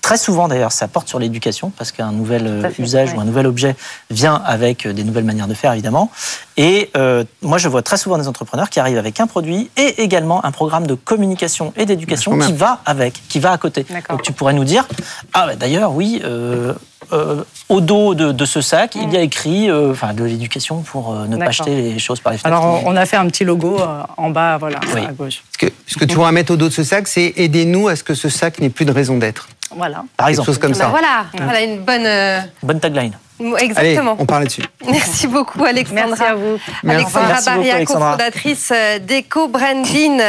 très 0.00 0.16
souvent 0.16 0.48
d'ailleurs 0.48 0.72
ça 0.72 0.88
porte 0.88 1.08
sur 1.08 1.18
l'éducation 1.18 1.70
parce 1.76 1.92
qu'un 1.92 2.12
nouvel 2.12 2.46
euh, 2.46 2.70
fait, 2.70 2.82
usage 2.82 3.10
ouais. 3.12 3.18
ou 3.18 3.20
un 3.20 3.24
nouvel 3.24 3.46
objet 3.46 3.76
vient 4.10 4.34
avec 4.44 4.86
euh, 4.86 4.92
des 4.92 5.04
nouvelles 5.04 5.24
manières 5.24 5.48
de 5.48 5.54
faire 5.54 5.72
évidemment. 5.72 6.10
Et 6.56 6.90
euh, 6.96 7.24
moi 7.42 7.58
je 7.58 7.68
vois 7.68 7.82
très 7.82 7.96
souvent 7.96 8.18
des 8.18 8.28
entrepreneurs 8.28 8.70
qui 8.70 8.80
arrivent 8.80 8.98
avec 8.98 9.20
un 9.20 9.26
produit 9.26 9.70
et 9.76 10.02
également 10.02 10.44
un 10.44 10.50
programme 10.52 10.86
de 10.86 10.94
communication 10.94 11.72
et 11.76 11.86
d'éducation 11.86 12.38
qui 12.38 12.52
va 12.52 12.80
avec, 12.86 13.14
qui 13.28 13.38
va 13.40 13.52
à 13.52 13.58
côté. 13.58 13.86
Donc 14.10 14.22
tu 14.22 14.32
pourrais 14.32 14.52
nous 14.54 14.64
dire 14.64 14.86
ah 15.32 15.46
bah, 15.46 15.56
d'ailleurs 15.56 15.92
oui. 15.94 16.20
euh, 16.24 16.72
euh, 17.12 17.42
au 17.68 17.80
dos 17.80 18.14
de, 18.14 18.32
de 18.32 18.44
ce 18.44 18.60
sac, 18.60 18.94
il 18.94 19.12
y 19.12 19.16
a 19.16 19.20
écrit 19.22 19.68
euh, 19.68 19.90
enfin, 19.90 20.14
de 20.14 20.24
l'éducation 20.24 20.82
pour 20.82 21.12
euh, 21.12 21.26
ne 21.26 21.36
pas 21.36 21.42
Mm. 21.42 21.48
Acheter 21.48 21.74
les 21.92 21.98
choses 21.98 22.20
par 22.20 22.32
les 22.32 22.38
fenêtres. 22.38 22.56
Alors, 22.56 22.82
on 22.86 22.92
on 22.92 22.96
a 22.96 23.04
fait 23.04 23.16
un 23.16 23.26
petit 23.26 23.44
logo 23.44 23.78
euh, 23.80 24.02
en 24.16 24.30
bas, 24.30 24.56
voilà, 24.58 24.78
Oui. 24.94 25.00
à 25.06 25.12
gauche. 25.12 25.42
Ce 25.52 25.58
que, 25.58 25.72
ce 25.86 25.98
que 25.98 26.04
tu 26.06 26.14
pourras 26.14 26.30
mettre 26.32 26.52
au 26.52 26.56
dos 26.56 26.68
de 26.68 26.72
ce 26.72 26.84
sac, 26.84 27.08
c'est 27.08 27.34
aidez-nous 27.36 27.88
à 27.88 27.96
ce 27.96 28.04
que 28.04 28.14
ce 28.14 28.28
sac 28.30 28.60
n'ait 28.60 28.70
plus 28.70 28.84
de 28.86 28.92
raison 28.92 29.18
d'être. 29.18 29.48
Voilà. 29.76 30.04
Par 30.16 30.26
Quelque 30.26 30.30
exemple, 30.30 30.46
chose 30.46 30.58
comme 30.58 30.72
Bah 30.72 30.78
ça. 30.78 30.88
voilà, 30.88 31.24
voilà 31.36 31.60
une 31.62 31.80
bonne. 31.84 32.06
euh, 32.06 32.40
bonne 32.62 32.80
tagline. 32.80 33.12
mot- 33.40 33.56
Allez, 33.56 33.64
Exactement. 33.66 34.16
on 34.18 34.26
parle 34.26 34.42
là-dessus. 34.42 34.62
Merci 34.88 35.26
beaucoup, 35.26 35.64
Alexandra. 35.64 36.06
Merci 36.06 36.22
à 36.22 36.34
vous. 36.34 36.58
Alexandra 36.88 37.28
Merci 37.28 37.44
beaucoup, 37.48 37.56
Baria, 37.58 37.74
Alexandra. 37.74 38.10
cofondatrice 38.12 38.70
euh, 38.74 38.98
d'Eco 39.00 39.48
Branding. 39.48 40.20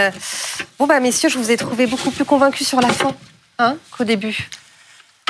Bon, 0.80 0.88
bah, 0.88 1.00
messieurs, 1.00 1.30
je 1.30 1.38
vous 1.38 1.52
ai 1.52 1.58
trouvé 1.58 1.86
beaucoup 1.88 2.12
plus 2.12 2.26
convaincus 2.26 2.68
sur 2.68 2.82
la 2.82 2.90
fin 2.90 3.12
hein, 3.60 3.76
qu'au 3.96 4.04
début. 4.04 4.50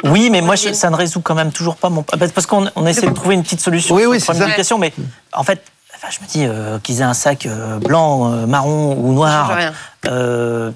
Oui, 0.03 0.29
mais 0.29 0.41
moi, 0.41 0.55
je- 0.55 0.73
ça 0.73 0.89
ne 0.89 0.95
résout 0.95 1.21
quand 1.21 1.35
même 1.35 1.51
toujours 1.51 1.75
pas 1.77 1.89
mon. 1.89 2.03
Parce 2.03 2.45
qu'on 2.45 2.67
on 2.75 2.85
essaie 2.85 3.07
de 3.07 3.13
trouver 3.13 3.35
une 3.35 3.43
petite 3.43 3.61
solution 3.61 3.95
Oui, 3.95 4.01
sur 4.01 4.11
oui, 4.11 4.17
le 4.17 4.19
c'est 4.23 4.33
ça. 4.33 4.45
d'éducation, 4.45 4.77
mais 4.77 4.91
en 5.33 5.43
fait, 5.43 5.63
enfin, 6.03 6.11
je 6.19 6.23
me 6.23 6.29
dis 6.29 6.45
euh, 6.45 6.79
qu'ils 6.79 6.99
aient 6.99 7.03
un 7.03 7.13
sac 7.13 7.45
euh, 7.45 7.79
blanc, 7.79 8.31
euh, 8.33 8.45
marron 8.45 8.95
ou 8.99 9.13
noir. 9.13 9.57
euh, 10.05 10.71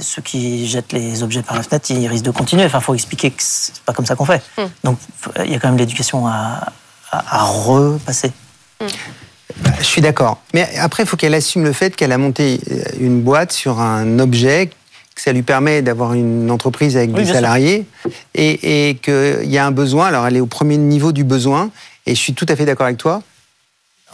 ceux 0.00 0.22
qui 0.22 0.68
jettent 0.68 0.92
les 0.92 1.22
objets 1.22 1.42
par 1.42 1.56
la 1.56 1.62
fenêtre, 1.62 1.90
ils 1.90 2.06
risquent 2.06 2.24
de 2.24 2.30
continuer. 2.30 2.64
Enfin, 2.64 2.80
faut 2.80 2.94
expliquer 2.94 3.30
que 3.30 3.42
c'est 3.42 3.80
pas 3.84 3.92
comme 3.92 4.06
ça 4.06 4.14
qu'on 4.14 4.24
fait. 4.24 4.42
Hmm. 4.58 4.66
Donc, 4.84 4.98
il 5.44 5.50
y 5.50 5.54
a 5.54 5.58
quand 5.58 5.68
même 5.68 5.78
l'éducation 5.78 6.26
à, 6.26 6.68
à, 7.10 7.40
à 7.40 7.42
repasser. 7.44 8.32
Bah, 8.80 9.70
Je 9.78 9.84
suis 9.84 10.00
d'accord. 10.00 10.38
Mais 10.52 10.68
après, 10.78 11.02
il 11.02 11.06
faut 11.06 11.16
qu'elle 11.16 11.34
assume 11.34 11.64
le 11.64 11.72
fait 11.72 11.94
qu'elle 11.96 12.12
a 12.12 12.18
monté 12.18 12.60
une 12.98 13.22
boîte 13.22 13.52
sur 13.52 13.80
un 13.80 14.18
objet, 14.18 14.70
que 15.14 15.20
ça 15.20 15.32
lui 15.32 15.42
permet 15.42 15.80
d'avoir 15.82 16.14
une 16.14 16.50
entreprise 16.50 16.96
avec 16.96 17.10
Oui, 17.16 17.24
des 17.24 17.32
salariés 17.32 17.86
et, 18.34 18.88
et 18.90 18.94
qu'il 18.96 19.44
y 19.50 19.58
a 19.58 19.66
un 19.66 19.70
besoin. 19.70 20.06
Alors, 20.06 20.26
elle 20.26 20.36
est 20.36 20.40
au 20.40 20.46
premier 20.46 20.76
niveau 20.76 21.12
du 21.12 21.22
besoin 21.24 21.70
et 22.06 22.14
je 22.14 22.20
suis 22.20 22.34
tout 22.34 22.46
à 22.48 22.56
fait 22.56 22.64
d'accord 22.66 22.86
avec 22.86 22.98
toi. 22.98 23.22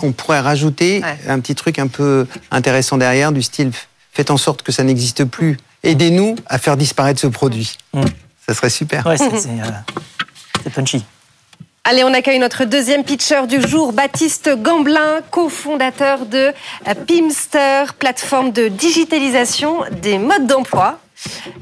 On 0.02 0.12
pourrait 0.12 0.40
rajouter 0.40 1.00
Ouais. 1.02 1.18
un 1.28 1.40
petit 1.40 1.54
truc 1.54 1.78
un 1.78 1.86
peu 1.88 2.26
intéressant 2.50 2.96
derrière, 2.98 3.32
du 3.32 3.42
style 3.42 3.70
faites 4.12 4.30
en 4.30 4.36
sorte 4.36 4.62
que 4.62 4.72
ça 4.72 4.82
n'existe 4.82 5.24
plus. 5.24 5.56
Aidez-nous 5.82 6.36
à 6.46 6.58
faire 6.58 6.76
disparaître 6.76 7.20
ce 7.20 7.26
produit. 7.26 7.78
Mm. 7.94 8.02
Ça 8.46 8.54
serait 8.54 8.70
super. 8.70 9.06
Ouais, 9.06 9.16
c'est 9.16 9.30
c'est, 9.38 9.48
euh, 9.48 9.70
c'est 10.62 10.70
punchy. 10.72 11.04
Allez, 11.84 12.04
on 12.04 12.12
accueille 12.12 12.38
notre 12.38 12.64
deuxième 12.64 13.04
pitcher 13.04 13.46
du 13.48 13.60
jour, 13.66 13.92
Baptiste 13.94 14.50
Gamblin, 14.60 15.20
cofondateur 15.30 16.26
de 16.26 16.52
euh, 16.88 16.94
Pimster, 17.06 17.94
plateforme 17.94 18.52
de 18.52 18.68
digitalisation 18.68 19.78
des 20.02 20.18
modes 20.18 20.46
d'emploi. 20.46 20.98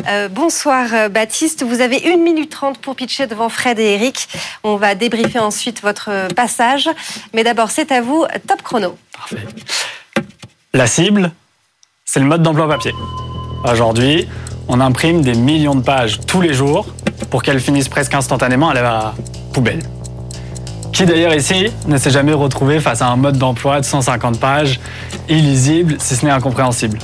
Euh, 0.09 0.29
bonsoir 0.29 0.87
euh, 0.93 1.09
Baptiste, 1.09 1.65
vous 1.65 1.81
avez 1.81 2.13
1 2.13 2.17
minute 2.17 2.51
30 2.51 2.79
pour 2.79 2.97
pitcher 2.97 3.27
devant 3.27 3.49
Fred 3.49 3.79
et 3.79 3.95
Eric. 3.95 4.29
On 4.65 4.77
va 4.77 4.95
débriefer 4.95 5.39
ensuite 5.39 5.83
votre 5.83 6.33
passage. 6.35 6.89
Mais 7.35 7.45
d'abord, 7.45 7.71
c'est 7.71 7.93
à 7.93 8.01
vous, 8.01 8.25
top 8.47 8.63
chrono. 8.63 8.97
Parfait. 9.13 9.47
La 10.75 10.87
cible, 10.87 11.33
c'est 12.05 12.21
le 12.21 12.27
mode 12.27 12.43
d'emploi 12.43 12.69
papier. 12.69 12.93
Aujourd'hui, 13.65 14.29
on 14.69 14.81
imprime 14.81 15.23
des 15.23 15.35
millions 15.35 15.75
de 15.75 15.83
pages 15.83 16.21
tous 16.27 16.41
les 16.41 16.55
jours 16.55 16.87
pour 17.31 17.43
qu'elles 17.43 17.61
finissent 17.61 17.89
presque 17.89 18.15
instantanément 18.15 18.71
à 18.71 18.75
la 18.75 19.15
poubelle. 19.53 19.83
Qui 20.93 21.07
d'ailleurs 21.07 21.35
ici 21.35 21.73
ne 21.87 21.97
s'est 21.97 22.11
jamais 22.11 22.33
retrouvé 22.33 22.81
face 22.81 23.03
à 23.03 23.09
un 23.09 23.17
mode 23.17 23.39
d'emploi 23.39 23.81
de 23.81 23.85
150 23.85 24.41
pages, 24.41 24.81
illisible, 25.29 25.97
si 25.99 26.17
ce 26.17 26.25
n'est 26.25 26.31
incompréhensible? 26.31 26.99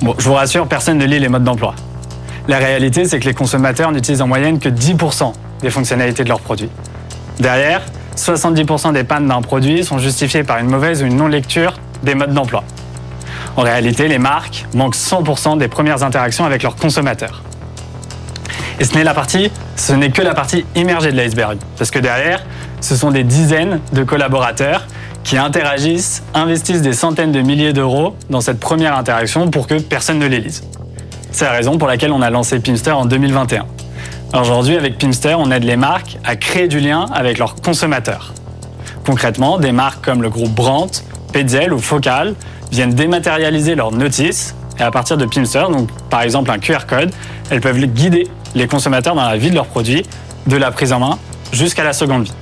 Bon, 0.00 0.14
je 0.16 0.28
vous 0.28 0.34
rassure, 0.34 0.68
personne 0.68 0.98
ne 0.98 1.04
lit 1.04 1.18
les 1.18 1.28
modes 1.28 1.42
d'emploi. 1.42 1.74
La 2.46 2.58
réalité, 2.58 3.04
c'est 3.04 3.18
que 3.18 3.24
les 3.24 3.34
consommateurs 3.34 3.90
n'utilisent 3.90 4.22
en 4.22 4.28
moyenne 4.28 4.60
que 4.60 4.68
10% 4.68 5.32
des 5.60 5.70
fonctionnalités 5.70 6.22
de 6.22 6.28
leurs 6.28 6.40
produits. 6.40 6.70
Derrière, 7.40 7.82
70% 8.16 8.92
des 8.92 9.02
pannes 9.02 9.26
d'un 9.26 9.42
produit 9.42 9.84
sont 9.84 9.98
justifiées 9.98 10.44
par 10.44 10.58
une 10.58 10.68
mauvaise 10.68 11.02
ou 11.02 11.06
une 11.06 11.16
non-lecture 11.16 11.74
des 12.04 12.14
modes 12.14 12.32
d'emploi. 12.32 12.62
En 13.56 13.62
réalité, 13.62 14.06
les 14.06 14.18
marques 14.18 14.66
manquent 14.72 14.94
100% 14.94 15.58
des 15.58 15.66
premières 15.66 16.04
interactions 16.04 16.44
avec 16.44 16.62
leurs 16.62 16.76
consommateurs. 16.76 17.42
Et 18.78 18.84
ce 18.84 18.94
n'est 18.94 19.02
la 19.02 19.14
partie, 19.14 19.50
ce 19.74 19.92
n'est 19.94 20.10
que 20.10 20.22
la 20.22 20.34
partie 20.34 20.64
immergée 20.76 21.10
de 21.10 21.16
l'iceberg, 21.16 21.58
parce 21.76 21.90
que 21.90 21.98
derrière, 21.98 22.44
ce 22.80 22.94
sont 22.94 23.10
des 23.10 23.24
dizaines 23.24 23.80
de 23.92 24.04
collaborateurs 24.04 24.86
qui 25.28 25.36
interagissent, 25.36 26.22
investissent 26.32 26.80
des 26.80 26.94
centaines 26.94 27.32
de 27.32 27.42
milliers 27.42 27.74
d'euros 27.74 28.14
dans 28.30 28.40
cette 28.40 28.58
première 28.58 28.96
interaction 28.96 29.50
pour 29.50 29.66
que 29.66 29.74
personne 29.78 30.18
ne 30.18 30.26
les 30.26 30.40
lise. 30.40 30.64
C'est 31.32 31.44
la 31.44 31.50
raison 31.50 31.76
pour 31.76 31.86
laquelle 31.86 32.12
on 32.12 32.22
a 32.22 32.30
lancé 32.30 32.58
Pimster 32.60 32.92
en 32.92 33.04
2021. 33.04 33.66
Aujourd'hui, 34.40 34.78
avec 34.78 34.96
Pimster, 34.96 35.34
on 35.38 35.50
aide 35.50 35.64
les 35.64 35.76
marques 35.76 36.16
à 36.24 36.34
créer 36.36 36.66
du 36.66 36.80
lien 36.80 37.04
avec 37.12 37.36
leurs 37.36 37.56
consommateurs. 37.56 38.32
Concrètement, 39.04 39.58
des 39.58 39.70
marques 39.70 40.02
comme 40.02 40.22
le 40.22 40.30
groupe 40.30 40.54
Brandt, 40.54 41.04
Petzl 41.30 41.74
ou 41.74 41.78
Focal 41.78 42.34
viennent 42.72 42.94
dématérialiser 42.94 43.74
leurs 43.74 43.92
notices 43.92 44.54
et 44.78 44.82
à 44.82 44.90
partir 44.90 45.18
de 45.18 45.26
Pimster, 45.26 45.68
donc 45.70 45.90
par 46.08 46.22
exemple 46.22 46.50
un 46.50 46.58
QR 46.58 46.86
code, 46.88 47.12
elles 47.50 47.60
peuvent 47.60 47.78
guider 47.78 48.28
les 48.54 48.66
consommateurs 48.66 49.14
dans 49.14 49.28
la 49.28 49.36
vie 49.36 49.50
de 49.50 49.56
leurs 49.56 49.66
produits, 49.66 50.06
de 50.46 50.56
la 50.56 50.70
prise 50.70 50.94
en 50.94 51.00
main 51.00 51.18
jusqu'à 51.52 51.84
la 51.84 51.92
seconde 51.92 52.24
vie. 52.24 52.32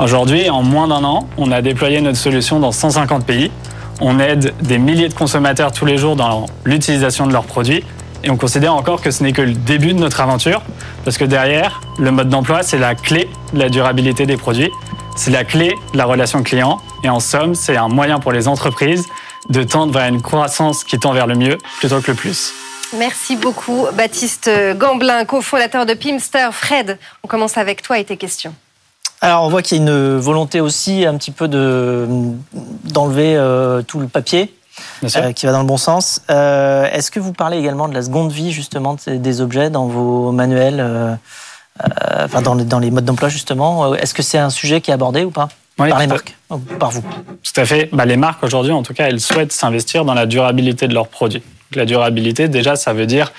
Aujourd'hui, 0.00 0.50
en 0.50 0.62
moins 0.62 0.88
d'un 0.88 1.04
an, 1.04 1.28
on 1.36 1.52
a 1.52 1.62
déployé 1.62 2.00
notre 2.00 2.18
solution 2.18 2.58
dans 2.58 2.72
150 2.72 3.24
pays. 3.24 3.52
On 4.00 4.18
aide 4.18 4.52
des 4.60 4.78
milliers 4.78 5.08
de 5.08 5.14
consommateurs 5.14 5.70
tous 5.70 5.86
les 5.86 5.98
jours 5.98 6.16
dans 6.16 6.46
l'utilisation 6.64 7.28
de 7.28 7.32
leurs 7.32 7.44
produits. 7.44 7.84
Et 8.24 8.30
on 8.30 8.36
considère 8.36 8.74
encore 8.74 9.00
que 9.00 9.12
ce 9.12 9.22
n'est 9.22 9.32
que 9.32 9.42
le 9.42 9.52
début 9.52 9.92
de 9.94 10.00
notre 10.00 10.20
aventure, 10.20 10.62
parce 11.04 11.16
que 11.16 11.24
derrière, 11.24 11.80
le 11.98 12.10
mode 12.10 12.28
d'emploi, 12.28 12.64
c'est 12.64 12.78
la 12.78 12.96
clé 12.96 13.28
de 13.52 13.58
la 13.60 13.68
durabilité 13.68 14.26
des 14.26 14.36
produits, 14.36 14.70
c'est 15.14 15.30
la 15.30 15.44
clé 15.44 15.72
de 15.92 15.98
la 15.98 16.06
relation 16.06 16.42
client, 16.42 16.80
et 17.04 17.08
en 17.08 17.20
somme, 17.20 17.54
c'est 17.54 17.76
un 17.76 17.88
moyen 17.88 18.18
pour 18.18 18.32
les 18.32 18.48
entreprises 18.48 19.04
de 19.48 19.62
tendre 19.62 19.92
vers 19.92 20.08
une 20.08 20.22
croissance 20.22 20.82
qui 20.82 20.98
tend 20.98 21.12
vers 21.12 21.28
le 21.28 21.36
mieux 21.36 21.58
plutôt 21.78 22.00
que 22.00 22.10
le 22.10 22.16
plus. 22.16 22.52
Merci 22.98 23.36
beaucoup, 23.36 23.86
Baptiste 23.92 24.50
Gamblin, 24.76 25.24
cofondateur 25.24 25.86
de 25.86 25.94
Pimster. 25.94 26.48
Fred, 26.52 26.98
on 27.22 27.28
commence 27.28 27.58
avec 27.58 27.82
toi 27.82 27.98
et 27.98 28.04
tes 28.04 28.16
questions. 28.16 28.54
Alors, 29.24 29.44
on 29.44 29.48
voit 29.48 29.62
qu'il 29.62 29.78
y 29.78 29.80
a 29.80 29.82
une 29.82 30.18
volonté 30.18 30.60
aussi 30.60 31.06
un 31.06 31.16
petit 31.16 31.30
peu 31.30 31.48
de 31.48 32.06
d'enlever 32.84 33.36
euh, 33.36 33.80
tout 33.80 33.98
le 33.98 34.06
papier. 34.06 34.54
Euh, 35.16 35.32
qui 35.32 35.46
va 35.46 35.52
dans 35.52 35.60
le 35.60 35.66
bon 35.66 35.78
sens. 35.78 36.20
Euh, 36.30 36.84
est-ce 36.92 37.10
que 37.10 37.20
vous 37.20 37.32
parlez 37.32 37.56
également 37.56 37.88
de 37.88 37.94
la 37.94 38.02
seconde 38.02 38.32
vie 38.32 38.52
justement 38.52 38.96
des 39.06 39.40
objets 39.40 39.70
dans 39.70 39.86
vos 39.86 40.30
manuels, 40.30 41.18
enfin 42.22 42.42
dans 42.42 42.54
les, 42.54 42.64
dans 42.64 42.80
les 42.80 42.90
modes 42.90 43.06
d'emploi 43.06 43.30
justement? 43.30 43.94
Est-ce 43.94 44.12
que 44.12 44.22
c'est 44.22 44.36
un 44.36 44.50
sujet 44.50 44.82
qui 44.82 44.90
est 44.90 44.94
abordé 44.94 45.24
ou 45.24 45.30
pas? 45.30 45.48
Par 45.78 45.86
les 45.98 46.06
marques, 46.06 46.36
par 46.78 46.90
vous 46.90 47.02
Tout 47.42 47.60
à 47.60 47.64
fait. 47.64 47.88
Bah, 47.94 48.04
les 48.04 48.18
marques 48.18 48.44
aujourd'hui, 48.44 48.72
en 48.72 48.82
tout 48.82 48.92
cas, 48.92 49.06
elles 49.06 49.20
souhaitent 49.20 49.52
s'investir 49.52 50.04
dans 50.04 50.14
la 50.14 50.26
durabilité 50.26 50.86
de 50.86 50.92
leurs 50.92 51.08
produits. 51.08 51.42
La 51.74 51.86
durabilité, 51.86 52.48
déjà, 52.48 52.76
ça 52.76 52.92
veut 52.92 53.06
dire 53.06 53.32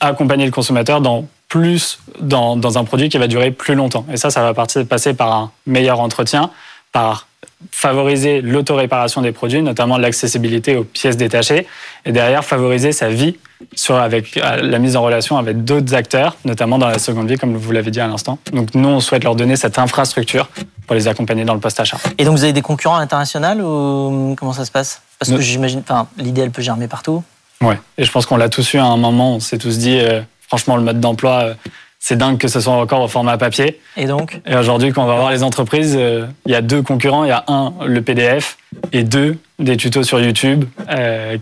accompagner 0.00 0.44
le 0.44 0.50
consommateur 0.50 1.00
dans 1.00 1.26
plus 1.50 1.98
dans, 2.20 2.56
dans, 2.56 2.78
un 2.78 2.84
produit 2.84 3.08
qui 3.10 3.18
va 3.18 3.26
durer 3.26 3.50
plus 3.50 3.74
longtemps. 3.74 4.06
Et 4.10 4.16
ça, 4.16 4.30
ça 4.30 4.40
va 4.40 4.54
passer 4.54 5.14
par 5.14 5.32
un 5.32 5.50
meilleur 5.66 6.00
entretien, 6.00 6.50
par 6.92 7.26
favoriser 7.72 8.40
l'autoréparation 8.40 9.20
des 9.20 9.32
produits, 9.32 9.60
notamment 9.60 9.98
l'accessibilité 9.98 10.76
aux 10.76 10.84
pièces 10.84 11.16
détachées, 11.16 11.66
et 12.06 12.12
derrière 12.12 12.44
favoriser 12.44 12.92
sa 12.92 13.08
vie 13.08 13.36
sur, 13.74 13.96
avec 13.96 14.36
euh, 14.36 14.62
la 14.62 14.78
mise 14.78 14.96
en 14.96 15.02
relation 15.02 15.36
avec 15.36 15.64
d'autres 15.64 15.92
acteurs, 15.94 16.36
notamment 16.44 16.78
dans 16.78 16.86
la 16.86 16.98
seconde 16.98 17.28
vie, 17.28 17.36
comme 17.36 17.56
vous 17.56 17.72
l'avez 17.72 17.90
dit 17.90 18.00
à 18.00 18.06
l'instant. 18.06 18.38
Donc 18.52 18.74
nous, 18.74 18.88
on 18.88 19.00
souhaite 19.00 19.24
leur 19.24 19.34
donner 19.34 19.56
cette 19.56 19.78
infrastructure 19.78 20.48
pour 20.86 20.94
les 20.94 21.08
accompagner 21.08 21.44
dans 21.44 21.54
le 21.54 21.60
post-achat. 21.60 21.98
Et 22.16 22.24
donc 22.24 22.36
vous 22.36 22.44
avez 22.44 22.52
des 22.52 22.62
concurrents 22.62 22.96
internationaux 22.96 24.10
ou 24.10 24.36
comment 24.38 24.52
ça 24.52 24.64
se 24.64 24.70
passe? 24.70 25.02
Parce 25.18 25.32
que 25.32 25.40
j'imagine, 25.40 25.80
enfin, 25.80 26.06
l'idée, 26.16 26.42
elle 26.42 26.52
peut 26.52 26.62
germer 26.62 26.86
partout. 26.86 27.22
Ouais, 27.60 27.78
et 27.98 28.04
je 28.04 28.10
pense 28.10 28.24
qu'on 28.24 28.38
l'a 28.38 28.48
tous 28.48 28.72
eu 28.72 28.78
à 28.78 28.84
un 28.84 28.96
moment, 28.96 29.34
on 29.34 29.40
s'est 29.40 29.58
tous 29.58 29.76
dit, 29.76 29.98
euh, 29.98 30.22
franchement, 30.50 30.76
le 30.76 30.82
mode 30.82 30.98
d'emploi, 30.98 31.42
euh, 31.44 31.54
c'est 32.00 32.16
dingue 32.16 32.36
que 32.36 32.48
ce 32.48 32.60
soit 32.60 32.72
encore 32.72 33.02
au 33.02 33.08
format 33.08 33.38
papier. 33.38 33.78
Et 33.96 34.06
donc 34.06 34.40
Et 34.46 34.56
aujourd'hui, 34.56 34.90
quand 34.92 35.04
on 35.04 35.06
va 35.06 35.14
voir 35.14 35.30
les 35.30 35.44
entreprises, 35.44 35.94
euh, 35.96 36.26
il 36.44 36.50
y 36.50 36.56
a 36.56 36.60
deux 36.60 36.82
concurrents. 36.82 37.24
Il 37.24 37.28
y 37.28 37.32
a 37.32 37.44
un, 37.46 37.72
le 37.86 38.02
PDF, 38.02 38.56
et 38.92 39.04
deux, 39.04 39.36
des 39.60 39.76
tutos 39.76 40.02
sur 40.02 40.18
YouTube 40.20 40.64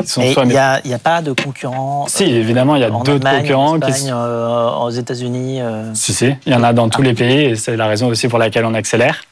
qui 0.00 0.06
sont 0.06 0.20
Il 0.20 0.48
n'y 0.48 0.56
a, 0.58 0.80
a, 0.84 0.98
pas 0.98 1.22
de 1.22 1.32
concurrents 1.32 2.06
Si, 2.08 2.24
évidemment, 2.24 2.76
il 2.76 2.82
y 2.82 2.84
a 2.84 2.90
d'autres 2.90 3.18
concurrents. 3.18 3.70
En 3.70 3.80
Espagne, 3.80 4.06
qui... 4.06 4.12
aux 4.12 4.90
États-Unis 4.90 5.60
Si, 5.94 6.12
si, 6.12 6.34
il 6.44 6.52
y 6.52 6.56
en 6.56 6.62
a 6.62 6.74
dans 6.74 6.90
tous 6.90 7.02
les 7.02 7.14
pays, 7.14 7.44
et 7.44 7.56
c'est 7.56 7.76
la 7.76 7.86
raison 7.86 8.08
aussi 8.08 8.28
pour 8.28 8.38
laquelle 8.38 8.66
on 8.66 8.74
accélère, 8.74 9.24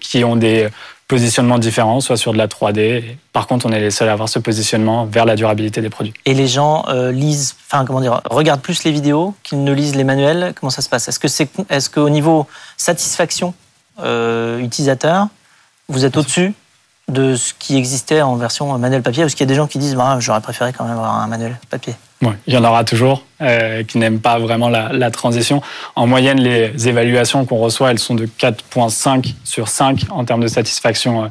qui 0.00 0.24
ont 0.24 0.36
des 0.36 0.68
positionnements 1.08 1.58
différents, 1.58 2.00
soit 2.00 2.16
sur 2.16 2.32
de 2.32 2.38
la 2.38 2.48
3D. 2.48 3.16
Par 3.32 3.46
contre, 3.46 3.66
on 3.66 3.72
est 3.72 3.80
les 3.80 3.90
seuls 3.90 4.08
à 4.08 4.12
avoir 4.12 4.28
ce 4.28 4.38
positionnement 4.38 5.06
vers 5.06 5.24
la 5.24 5.36
durabilité 5.36 5.80
des 5.80 5.90
produits. 5.90 6.14
Et 6.24 6.34
les 6.34 6.48
gens 6.48 6.84
euh, 6.88 7.12
lisent, 7.12 7.56
enfin 7.66 7.84
comment 7.84 8.00
dire, 8.00 8.20
regardent 8.28 8.60
plus 8.60 8.84
les 8.84 8.92
vidéos 8.92 9.34
qu'ils 9.42 9.62
ne 9.62 9.72
lisent 9.72 9.94
les 9.94 10.04
manuels? 10.04 10.52
Comment 10.58 10.70
ça 10.70 10.82
se 10.82 10.88
passe? 10.88 11.08
Est-ce 11.08 11.20
que 11.20 11.28
c'est, 11.28 11.48
est-ce 11.70 11.90
qu'au 11.90 12.10
niveau 12.10 12.46
satisfaction 12.76 13.54
euh, 14.00 14.58
utilisateur, 14.58 15.28
vous 15.88 16.04
êtes 16.04 16.16
au-dessus? 16.16 16.54
De 17.08 17.36
ce 17.36 17.54
qui 17.56 17.76
existait 17.76 18.20
en 18.20 18.34
version 18.36 18.76
manuel 18.78 19.02
papier 19.02 19.22
Parce 19.22 19.34
qu'il 19.34 19.44
y 19.44 19.48
a 19.48 19.52
des 19.52 19.54
gens 19.54 19.66
qui 19.66 19.78
disent, 19.78 19.94
bah, 19.94 20.16
j'aurais 20.18 20.40
préféré 20.40 20.72
quand 20.72 20.84
même 20.84 20.94
avoir 20.94 21.14
un 21.14 21.26
manuel 21.26 21.56
papier? 21.70 21.94
Oui, 22.22 22.32
il 22.46 22.54
y 22.54 22.56
en 22.56 22.64
aura 22.64 22.82
toujours 22.82 23.24
euh, 23.42 23.84
qui 23.84 23.98
n'aiment 23.98 24.20
pas 24.20 24.38
vraiment 24.38 24.70
la, 24.70 24.90
la, 24.92 25.10
transition. 25.10 25.60
En 25.94 26.06
moyenne, 26.06 26.40
les 26.40 26.88
évaluations 26.88 27.44
qu'on 27.44 27.58
reçoit, 27.58 27.90
elles 27.90 27.98
sont 27.98 28.14
de 28.14 28.26
4,5 28.26 29.34
sur 29.44 29.68
5 29.68 30.06
en 30.10 30.24
termes 30.24 30.40
de 30.40 30.48
satisfaction 30.48 31.24
euh, 31.24 31.28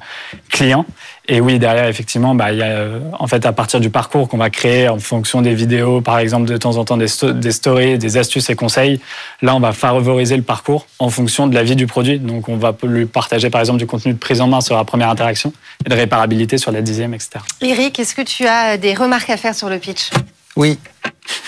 client. 0.50 0.86
Et 1.27 1.41
oui, 1.41 1.58
derrière, 1.58 1.88
effectivement, 1.88 2.36
bah, 2.36 2.51
il 2.51 2.60
y 2.60 2.62
a, 2.62 2.67
euh, 2.67 3.00
en 3.17 3.25
fait, 3.27 3.46
à 3.46 3.51
partir 3.51 3.79
du 3.79 3.89
parcours 3.89 4.27
qu'on 4.27 4.38
va 4.38 4.50
créer 4.50 4.88
en 4.88 5.00
fonction 5.00 5.41
des 5.41 5.55
vidéos, 5.55 6.01
par 6.01 6.20
exemple, 6.20 6.46
de 6.46 6.55
temps 6.58 6.77
en 6.77 6.86
temps 6.86 6.98
des, 6.98 7.08
des 7.34 7.51
stories, 7.51 7.98
des 7.98 8.17
astuces 8.17 8.50
et 8.50 8.55
conseils, 8.55 9.00
là, 9.41 9.55
on 9.55 9.60
va 9.60 9.72
favoriser 9.72 10.38
le 10.38 10.44
parcours 10.44 10.86
en 11.00 11.10
fonction 11.10 11.48
de 11.48 11.55
la 11.55 11.63
vie 11.63 11.75
du 11.75 11.88
produit. 11.88 12.20
Donc, 12.20 12.48
on 12.48 12.58
va 12.58 12.75
lui 12.84 13.08
partager, 13.08 13.50
par 13.50 13.62
exemple, 13.62 13.79
du 13.79 13.88
contenu 13.88 14.13
de 14.13 14.20
prise 14.20 14.39
en 14.39 14.48
main 14.48 14.62
sur 14.62 14.75
la 14.75 14.84
première 14.84 15.10
interaction 15.10 15.51
et 15.86 15.89
de 15.89 15.96
réparabilité 15.96 16.60
sur 16.60 16.72
la 16.72 16.82
dixième, 16.82 17.13
etc. 17.13 17.39
Eric, 17.62 18.00
est-ce 18.00 18.13
que 18.13 18.22
tu 18.22 18.46
as 18.46 18.77
des 18.77 18.94
remarques 18.94 19.29
à 19.29 19.38
faire 19.38 19.55
sur 19.55 19.70
le 19.70 19.79
pitch? 19.79 20.12
Oui. 20.55 20.77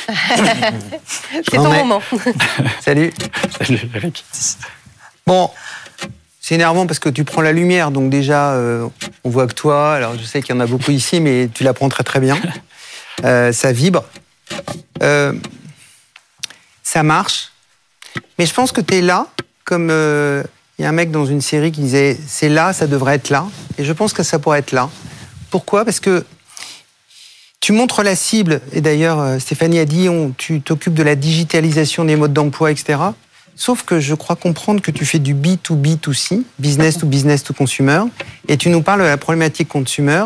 C'est 1.50 1.56
ton 1.56 1.72
moment. 1.72 2.02
Salut. 2.82 3.14
Salut 3.60 3.90
Eric. 3.96 4.24
Bon, 5.26 5.50
c'est 6.48 6.56
énervant 6.56 6.88
parce 6.88 7.00
que 7.00 7.10
tu 7.10 7.26
prends 7.26 7.42
la 7.42 7.52
lumière, 7.52 7.92
donc 7.92 8.10
déjà, 8.10 8.54
euh, 8.54 8.88
on 9.26 9.30
voit 9.30 9.48
que 9.48 9.54
toi. 9.54 9.96
Alors, 9.96 10.18
je 10.18 10.24
sais 10.24 10.42
qu'il 10.42 10.56
y 10.56 10.58
en 10.58 10.62
a 10.62 10.66
beaucoup 10.66 10.92
ici, 10.92 11.20
mais 11.20 11.50
tu 11.54 11.66
la 11.66 11.74
prends 11.74 11.90
très 11.90 12.04
très 12.04 12.22
bien. 12.22 12.40
Euh, 13.26 13.52
ça 13.52 13.72
vibre. 13.72 14.06
Euh, 15.02 15.34
ça 16.84 17.02
marche. 17.02 17.52
Mais 18.38 18.46
je 18.46 18.54
pense 18.54 18.72
que 18.72 18.80
tu 18.80 18.94
es 18.94 19.02
là, 19.02 19.26
comme 19.66 19.90
il 19.90 20.84
y 20.84 20.86
a 20.86 20.90
un 20.90 20.92
mec 20.92 21.10
dans 21.10 21.26
une 21.26 21.42
série 21.42 21.72
qui 21.72 21.82
disait 21.82 22.16
c'est 22.28 22.48
là, 22.48 22.74
ça 22.74 22.86
devrait 22.86 23.16
être 23.16 23.32
là. 23.32 23.48
Et 23.80 23.84
je 23.84 23.92
pense 23.92 24.14
que 24.14 24.22
ça 24.22 24.38
pourrait 24.38 24.60
être 24.60 24.72
là. 24.72 24.92
Pourquoi? 25.50 25.84
Parce 25.84 26.00
que 26.00 26.24
tu 27.60 27.72
montres 27.72 28.04
la 28.04 28.16
cible, 28.16 28.62
et 28.72 28.82
d'ailleurs 28.82 29.42
Stéphanie 29.42 29.80
a 29.80 29.86
dit, 29.86 30.10
on, 30.10 30.30
tu 30.38 30.62
t'occupes 30.62 30.94
de 30.94 31.02
la 31.02 31.16
digitalisation 31.16 32.06
des 32.06 32.16
modes 32.16 32.34
d'emploi, 32.34 32.70
etc. 32.70 33.00
Sauf 33.60 33.84
que 33.84 34.00
je 34.00 34.14
crois 34.14 34.36
comprendre 34.36 34.82
que 34.84 34.92
tu 34.92 35.04
fais 35.04 35.18
du 35.18 35.34
B2B2C, 35.34 36.44
business 36.60 37.00
to 37.00 37.08
business 37.08 37.44
to 37.44 37.56
consumer, 37.56 38.04
et 38.48 38.56
tu 38.56 38.70
nous 38.70 38.84
parles 38.84 39.02
de 39.02 39.08
la 39.08 39.18
problématique 39.18 39.68
consumer, 39.68 40.26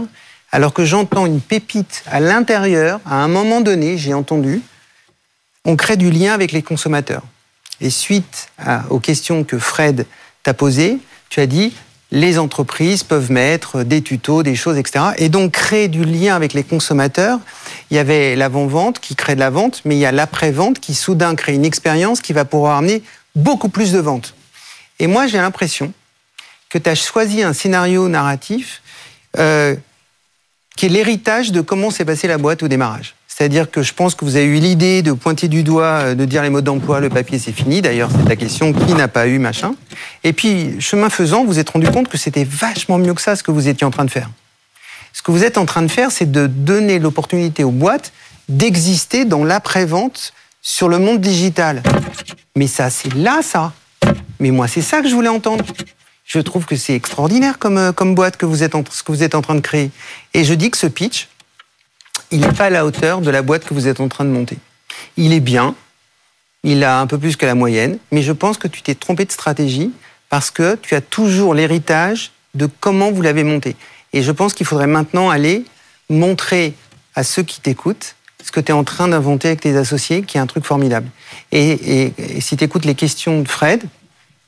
alors 0.52 0.74
que 0.74 0.84
j'entends 0.84 1.26
une 1.26 1.40
pépite 1.40 2.04
à 2.08 2.20
l'intérieur, 2.20 3.00
à 3.06 3.24
un 3.24 3.30
moment 3.30 3.62
donné, 3.62 3.98
j'ai 3.98 4.14
entendu, 4.14 4.62
on 5.64 5.78
crée 5.78 5.96
du 5.96 6.12
lien 6.12 6.34
avec 6.34 6.52
les 6.52 6.62
consommateurs. 6.62 7.24
Et 7.80 7.90
suite 7.90 8.52
aux 8.90 9.00
questions 9.00 9.46
que 9.46 9.58
Fred 9.58 10.06
t'a 10.44 10.54
posées, 10.54 10.98
tu 11.30 11.40
as 11.40 11.48
dit, 11.48 11.74
les 12.12 12.38
entreprises 12.38 13.04
peuvent 13.04 13.32
mettre 13.32 13.84
des 13.84 14.02
tutos, 14.02 14.44
des 14.44 14.56
choses, 14.56 14.78
etc. 14.78 15.06
Et 15.18 15.30
donc 15.30 15.54
créer 15.54 15.88
du 15.88 16.04
lien 16.04 16.36
avec 16.36 16.52
les 16.52 16.64
consommateurs. 16.64 17.40
Il 17.90 17.96
y 17.96 18.00
avait 18.00 18.36
l'avant-vente 18.36 19.00
qui 19.00 19.16
crée 19.16 19.36
de 19.36 19.40
la 19.40 19.50
vente, 19.50 19.82
mais 19.86 19.96
il 19.96 20.00
y 20.00 20.06
a 20.06 20.12
l'après-vente 20.12 20.82
qui 20.82 20.94
soudain 20.94 21.36
crée 21.36 21.54
une 21.54 21.64
expérience 21.64 22.20
qui 22.20 22.34
va 22.34 22.44
pouvoir 22.44 22.78
amener 22.78 23.02
beaucoup 23.36 23.70
plus 23.70 23.92
de 23.92 24.00
ventes. 24.00 24.34
Et 25.00 25.08
moi, 25.08 25.28
j'ai 25.28 25.38
l'impression 25.38 25.94
que 26.70 26.78
tu 26.78 26.90
as 26.90 26.96
choisi 26.96 27.44
un 27.44 27.54
scénario 27.54 28.08
narratif 28.08 28.82
euh, 29.38 29.76
qui 30.76 30.86
est 30.86 30.90
l'héritage 30.90 31.52
de 31.52 31.62
comment 31.62 31.92
s'est 31.92 32.06
passée 32.06 32.28
la 32.28 32.38
boîte 32.38 32.64
au 32.64 32.68
démarrage. 32.68 33.16
C'est-à-dire 33.28 33.72
que 33.72 33.82
je 33.82 33.94
pense 33.94 34.14
que 34.14 34.26
vous 34.26 34.36
avez 34.36 34.46
eu 34.46 34.60
l'idée 34.60 35.02
de 35.02 35.14
pointer 35.14 35.48
du 35.48 35.64
doigt, 35.64 35.84
euh, 35.84 36.16
de 36.16 36.26
dire 36.26 36.44
les 36.44 36.50
modes 36.50 36.66
d'emploi, 36.66 37.00
le 37.00 37.10
papier 37.10 37.40
c'est 37.40 37.52
fini. 37.52 37.82
D'ailleurs, 37.82 38.10
c'est 38.12 38.28
la 38.28 38.36
question 38.36 38.74
qui 38.74 38.94
n'a 38.94 39.08
pas 39.08 39.28
eu 39.28 39.40
machin. 39.40 39.74
Et 40.24 40.34
puis, 40.34 40.80
chemin 40.80 41.10
faisant, 41.10 41.42
vous 41.42 41.54
vous 41.54 41.60
êtes 41.60 41.70
rendu 41.70 41.90
compte 41.90 42.08
que 42.08 42.18
c'était 42.18 42.44
vachement 42.44 42.98
mieux 42.98 43.14
que 43.14 43.22
ça 43.22 43.36
ce 43.36 43.44
que 43.44 43.52
vous 43.52 43.68
étiez 43.68 43.86
en 43.86 43.92
train 43.92 44.06
de 44.06 44.12
faire. 44.12 44.30
Ce 45.14 45.22
que 45.22 45.32
vous 45.32 45.44
êtes 45.44 45.58
en 45.58 45.66
train 45.66 45.82
de 45.82 45.90
faire, 45.90 46.12
c'est 46.12 46.32
de 46.32 46.48
donner 46.48 47.00
l'opportunité 47.00 47.64
aux 47.64 47.72
boîtes 47.72 48.14
d'exister 48.50 49.26
dans 49.26 49.44
l'après-vente 49.44 50.34
sur 50.62 50.90
le 50.90 51.00
monde 51.00 51.22
digital. 51.22 51.82
Mais 52.56 52.68
ça, 52.68 52.90
c'est 52.90 53.14
là, 53.14 53.42
ça. 53.42 53.74
Mais 54.40 54.52
moi, 54.52 54.68
c'est 54.68 54.82
ça 54.82 55.02
que 55.02 55.08
je 55.08 55.16
voulais 55.16 55.30
entendre. 55.30 55.66
Je 56.26 56.40
trouve 56.40 56.66
que 56.66 56.76
c'est 56.76 56.96
extraordinaire 56.96 57.60
comme, 57.60 57.78
euh, 57.78 57.92
comme 57.92 58.16
boîte 58.16 58.38
que 58.38 58.46
vous 58.46 58.64
êtes 58.64 58.76
en, 58.76 58.84
ce 58.90 59.04
que 59.04 59.12
vous 59.12 59.24
êtes 59.24 59.36
en 59.36 59.42
train 59.42 59.56
de 59.56 59.60
créer. 59.60 59.92
Et 60.34 60.44
je 60.44 60.54
dis 60.54 60.72
que 60.72 60.78
ce 60.78 60.88
pitch, 60.88 61.28
il 62.32 62.40
n'est 62.40 62.54
pas 62.54 62.66
à 62.66 62.70
la 62.70 62.86
hauteur 62.86 63.22
de 63.22 63.30
la 63.30 63.42
boîte 63.42 63.66
que 63.66 63.74
vous 63.74 63.88
êtes 63.88 64.00
en 64.00 64.08
train 64.08 64.24
de 64.24 64.30
monter. 64.30 64.58
Il 65.18 65.34
est 65.34 65.42
bien, 65.42 65.76
il 66.64 66.84
a 66.84 67.00
un 67.00 67.08
peu 67.08 67.18
plus 67.18 67.36
que 67.36 67.46
la 67.46 67.56
moyenne, 67.56 67.98
mais 68.12 68.22
je 68.22 68.32
pense 68.32 68.58
que 68.58 68.68
tu 68.68 68.82
t'es 68.82 68.96
trompé 68.96 69.26
de 69.26 69.32
stratégie 69.32 69.92
parce 70.30 70.52
que 70.52 70.76
tu 70.82 70.96
as 70.96 71.02
toujours 71.02 71.54
l'héritage 71.54 72.32
de 72.54 72.70
comment 72.80 73.12
vous 73.12 73.22
l'avez 73.22 73.44
monté. 73.44 73.76
Et 74.14 74.24
je 74.24 74.32
pense 74.32 74.54
qu'il 74.54 74.66
faudrait 74.66 74.88
maintenant 74.88 75.30
aller 75.30 75.66
montrer 76.10 76.74
à 77.16 77.24
ceux 77.24 77.44
qui 77.44 77.62
t'écoutent 77.62 78.16
ce 78.44 78.52
que 78.52 78.60
tu 78.60 78.72
es 78.72 78.76
en 78.76 78.84
train 78.84 79.08
d'inventer 79.08 79.50
avec 79.50 79.62
tes 79.62 79.76
associés, 79.78 80.24
qui 80.24 80.38
est 80.38 80.42
un 80.42 80.48
truc 80.48 80.66
formidable. 80.66 81.08
Et, 81.52 81.72
et- 81.72 82.14
et 82.38 82.42
si 82.42 82.58
tu 82.58 82.64
écoutes 82.64 82.86
les 82.86 82.96
questions 82.96 83.42
de 83.42 83.48
Fred, 83.48 83.84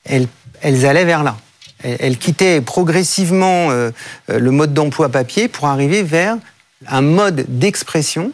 elles, 0.06 0.28
elles 0.62 0.86
allaient 0.86 1.06
vers 1.06 1.24
là. 1.24 1.38
Elles, 1.84 2.18
quittaient 2.18 2.62
progressivement 2.62 3.70
euh, 3.72 3.92
euh, 4.30 4.40
le 4.40 4.52
mode 4.52 4.74
d'emploi 4.74 5.10
papier 5.10 5.50
pour 5.50 5.68
arriver 5.68 6.02
vers 6.02 6.38
un 6.88 7.02
mode 7.02 7.46
d'expression 7.50 8.32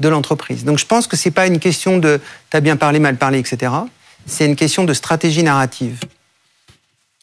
de 0.00 0.08
l'entreprise. 0.08 0.64
Donc 0.64 0.78
je 0.78 0.86
pense 0.86 1.06
que 1.06 1.14
c'est 1.16 1.30
pas 1.30 1.46
une 1.46 1.58
question 1.58 1.98
de 1.98 2.20
t'as 2.48 2.60
bien 2.60 2.76
parlé, 2.76 2.98
mal 2.98 3.16
parlé, 3.16 3.38
etc. 3.38 3.72
C'est 4.26 4.46
une 4.46 4.56
question 4.56 4.84
de 4.84 4.94
stratégie 4.94 5.42
narrative. 5.42 5.98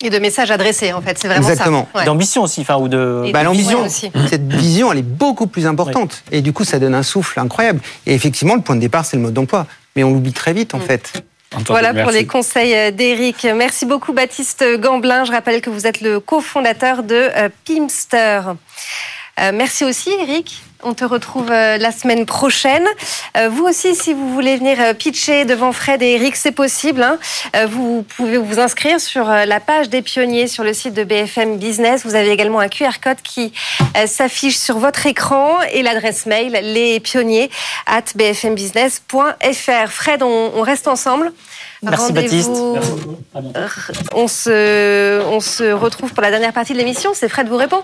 Et 0.04 0.10
de 0.10 0.20
messages 0.20 0.52
adressés, 0.52 0.94
en 0.94 1.02
fait. 1.02 1.18
C'est 1.18 1.28
vraiment 1.28 1.48
Exactement. 1.50 1.88
ça. 1.94 2.00
Ouais. 2.00 2.06
D'ambition 2.06 2.44
aussi, 2.44 2.62
enfin, 2.62 2.78
ou 2.78 2.88
de. 2.88 3.32
Bah, 3.32 3.44
l'ambition, 3.44 3.84
vision 3.84 4.12
aussi. 4.12 4.12
cette 4.30 4.52
vision, 4.52 4.92
elle 4.92 5.00
est 5.00 5.02
beaucoup 5.02 5.48
plus 5.48 5.66
importante. 5.66 6.24
Et 6.32 6.42
du 6.42 6.54
coup, 6.54 6.64
ça 6.64 6.78
donne 6.78 6.94
un 6.94 7.04
souffle 7.04 7.40
incroyable. 7.40 7.80
Et 8.06 8.14
effectivement, 8.14 8.56
le 8.56 8.62
point 8.62 8.76
de 8.76 8.82
départ, 8.82 9.06
c'est 9.06 9.18
le 9.18 9.24
mode 9.24 9.34
d'emploi. 9.34 9.66
Mais 9.96 10.04
on 10.04 10.12
l'oublie 10.12 10.34
très 10.34 10.54
vite, 10.54 10.74
en 10.74 10.80
fait. 10.80 11.24
Entendu, 11.54 11.68
Voilà 11.70 11.94
pour 11.94 12.12
les 12.12 12.26
conseils 12.26 12.92
d'Éric. 12.94 13.48
Merci 13.56 13.86
beaucoup 13.86 14.12
Baptiste 14.12 14.66
Gamblin. 14.80 15.24
Je 15.24 15.32
rappelle 15.32 15.62
que 15.62 15.70
vous 15.70 15.86
êtes 15.86 16.02
le 16.02 16.20
cofondateur 16.20 17.04
de 17.04 17.16
euh, 17.16 17.50
Pimster. 17.64 18.56
Euh, 19.40 19.52
merci 19.54 19.84
aussi 19.84 20.12
Eric. 20.22 20.62
On 20.86 20.94
te 20.94 21.06
retrouve 21.06 21.50
euh, 21.50 21.78
la 21.78 21.92
semaine 21.94 22.26
prochaine. 22.26 22.86
Euh, 23.38 23.48
vous 23.50 23.64
aussi, 23.64 23.96
si 23.96 24.14
vous 24.14 24.30
voulez 24.34 24.58
venir 24.58 24.78
euh, 24.82 24.94
pitcher 24.94 25.46
devant 25.46 25.72
Fred 25.72 26.02
et 26.04 26.16
Eric, 26.16 26.36
c'est 26.36 26.52
possible. 26.52 27.02
hein. 27.02 27.18
Euh, 27.56 27.66
vous 27.68 28.04
pouvez 28.18 28.38
vous 28.38 28.60
inscrire 28.60 29.00
sur 29.00 29.30
euh, 29.32 29.46
la 29.46 29.62
page 29.62 29.88
des 29.90 30.02
pionniers 30.02 30.48
sur 30.48 30.64
le 30.66 30.74
site 30.74 30.94
de 30.94 31.06
BFM 31.06 31.58
Business. 31.58 32.06
Vous 32.06 32.16
avez 32.16 32.32
également 32.32 32.60
un 32.60 32.68
QR 32.68 33.00
code 33.02 33.22
qui 33.24 33.54
euh, 33.98 34.08
s'affiche 34.08 34.58
sur 34.58 34.78
votre 34.78 35.06
écran 35.08 35.62
et 35.72 35.84
l'adresse 35.84 36.26
mail 36.26 36.52
lespionniers 36.52 37.50
at 37.88 38.04
bfmbusiness.fr. 38.16 39.90
Fred, 39.90 40.22
on, 40.22 40.52
on 40.56 40.62
reste 40.62 40.88
ensemble. 40.90 41.32
Merci, 41.82 42.08
Rendez-vous- 42.08 42.74
Baptiste. 42.74 43.54
Merci. 43.56 44.00
On 44.14 44.28
se, 44.28 45.22
on 45.28 45.40
se 45.40 45.72
retrouve 45.72 46.12
pour 46.14 46.22
la 46.22 46.30
dernière 46.30 46.54
partie 46.54 46.74
de 46.74 46.78
l'émission. 46.78 47.12
C'est 47.14 47.30
Fred 47.30 47.48
vous 47.48 47.58
répond. 47.58 47.84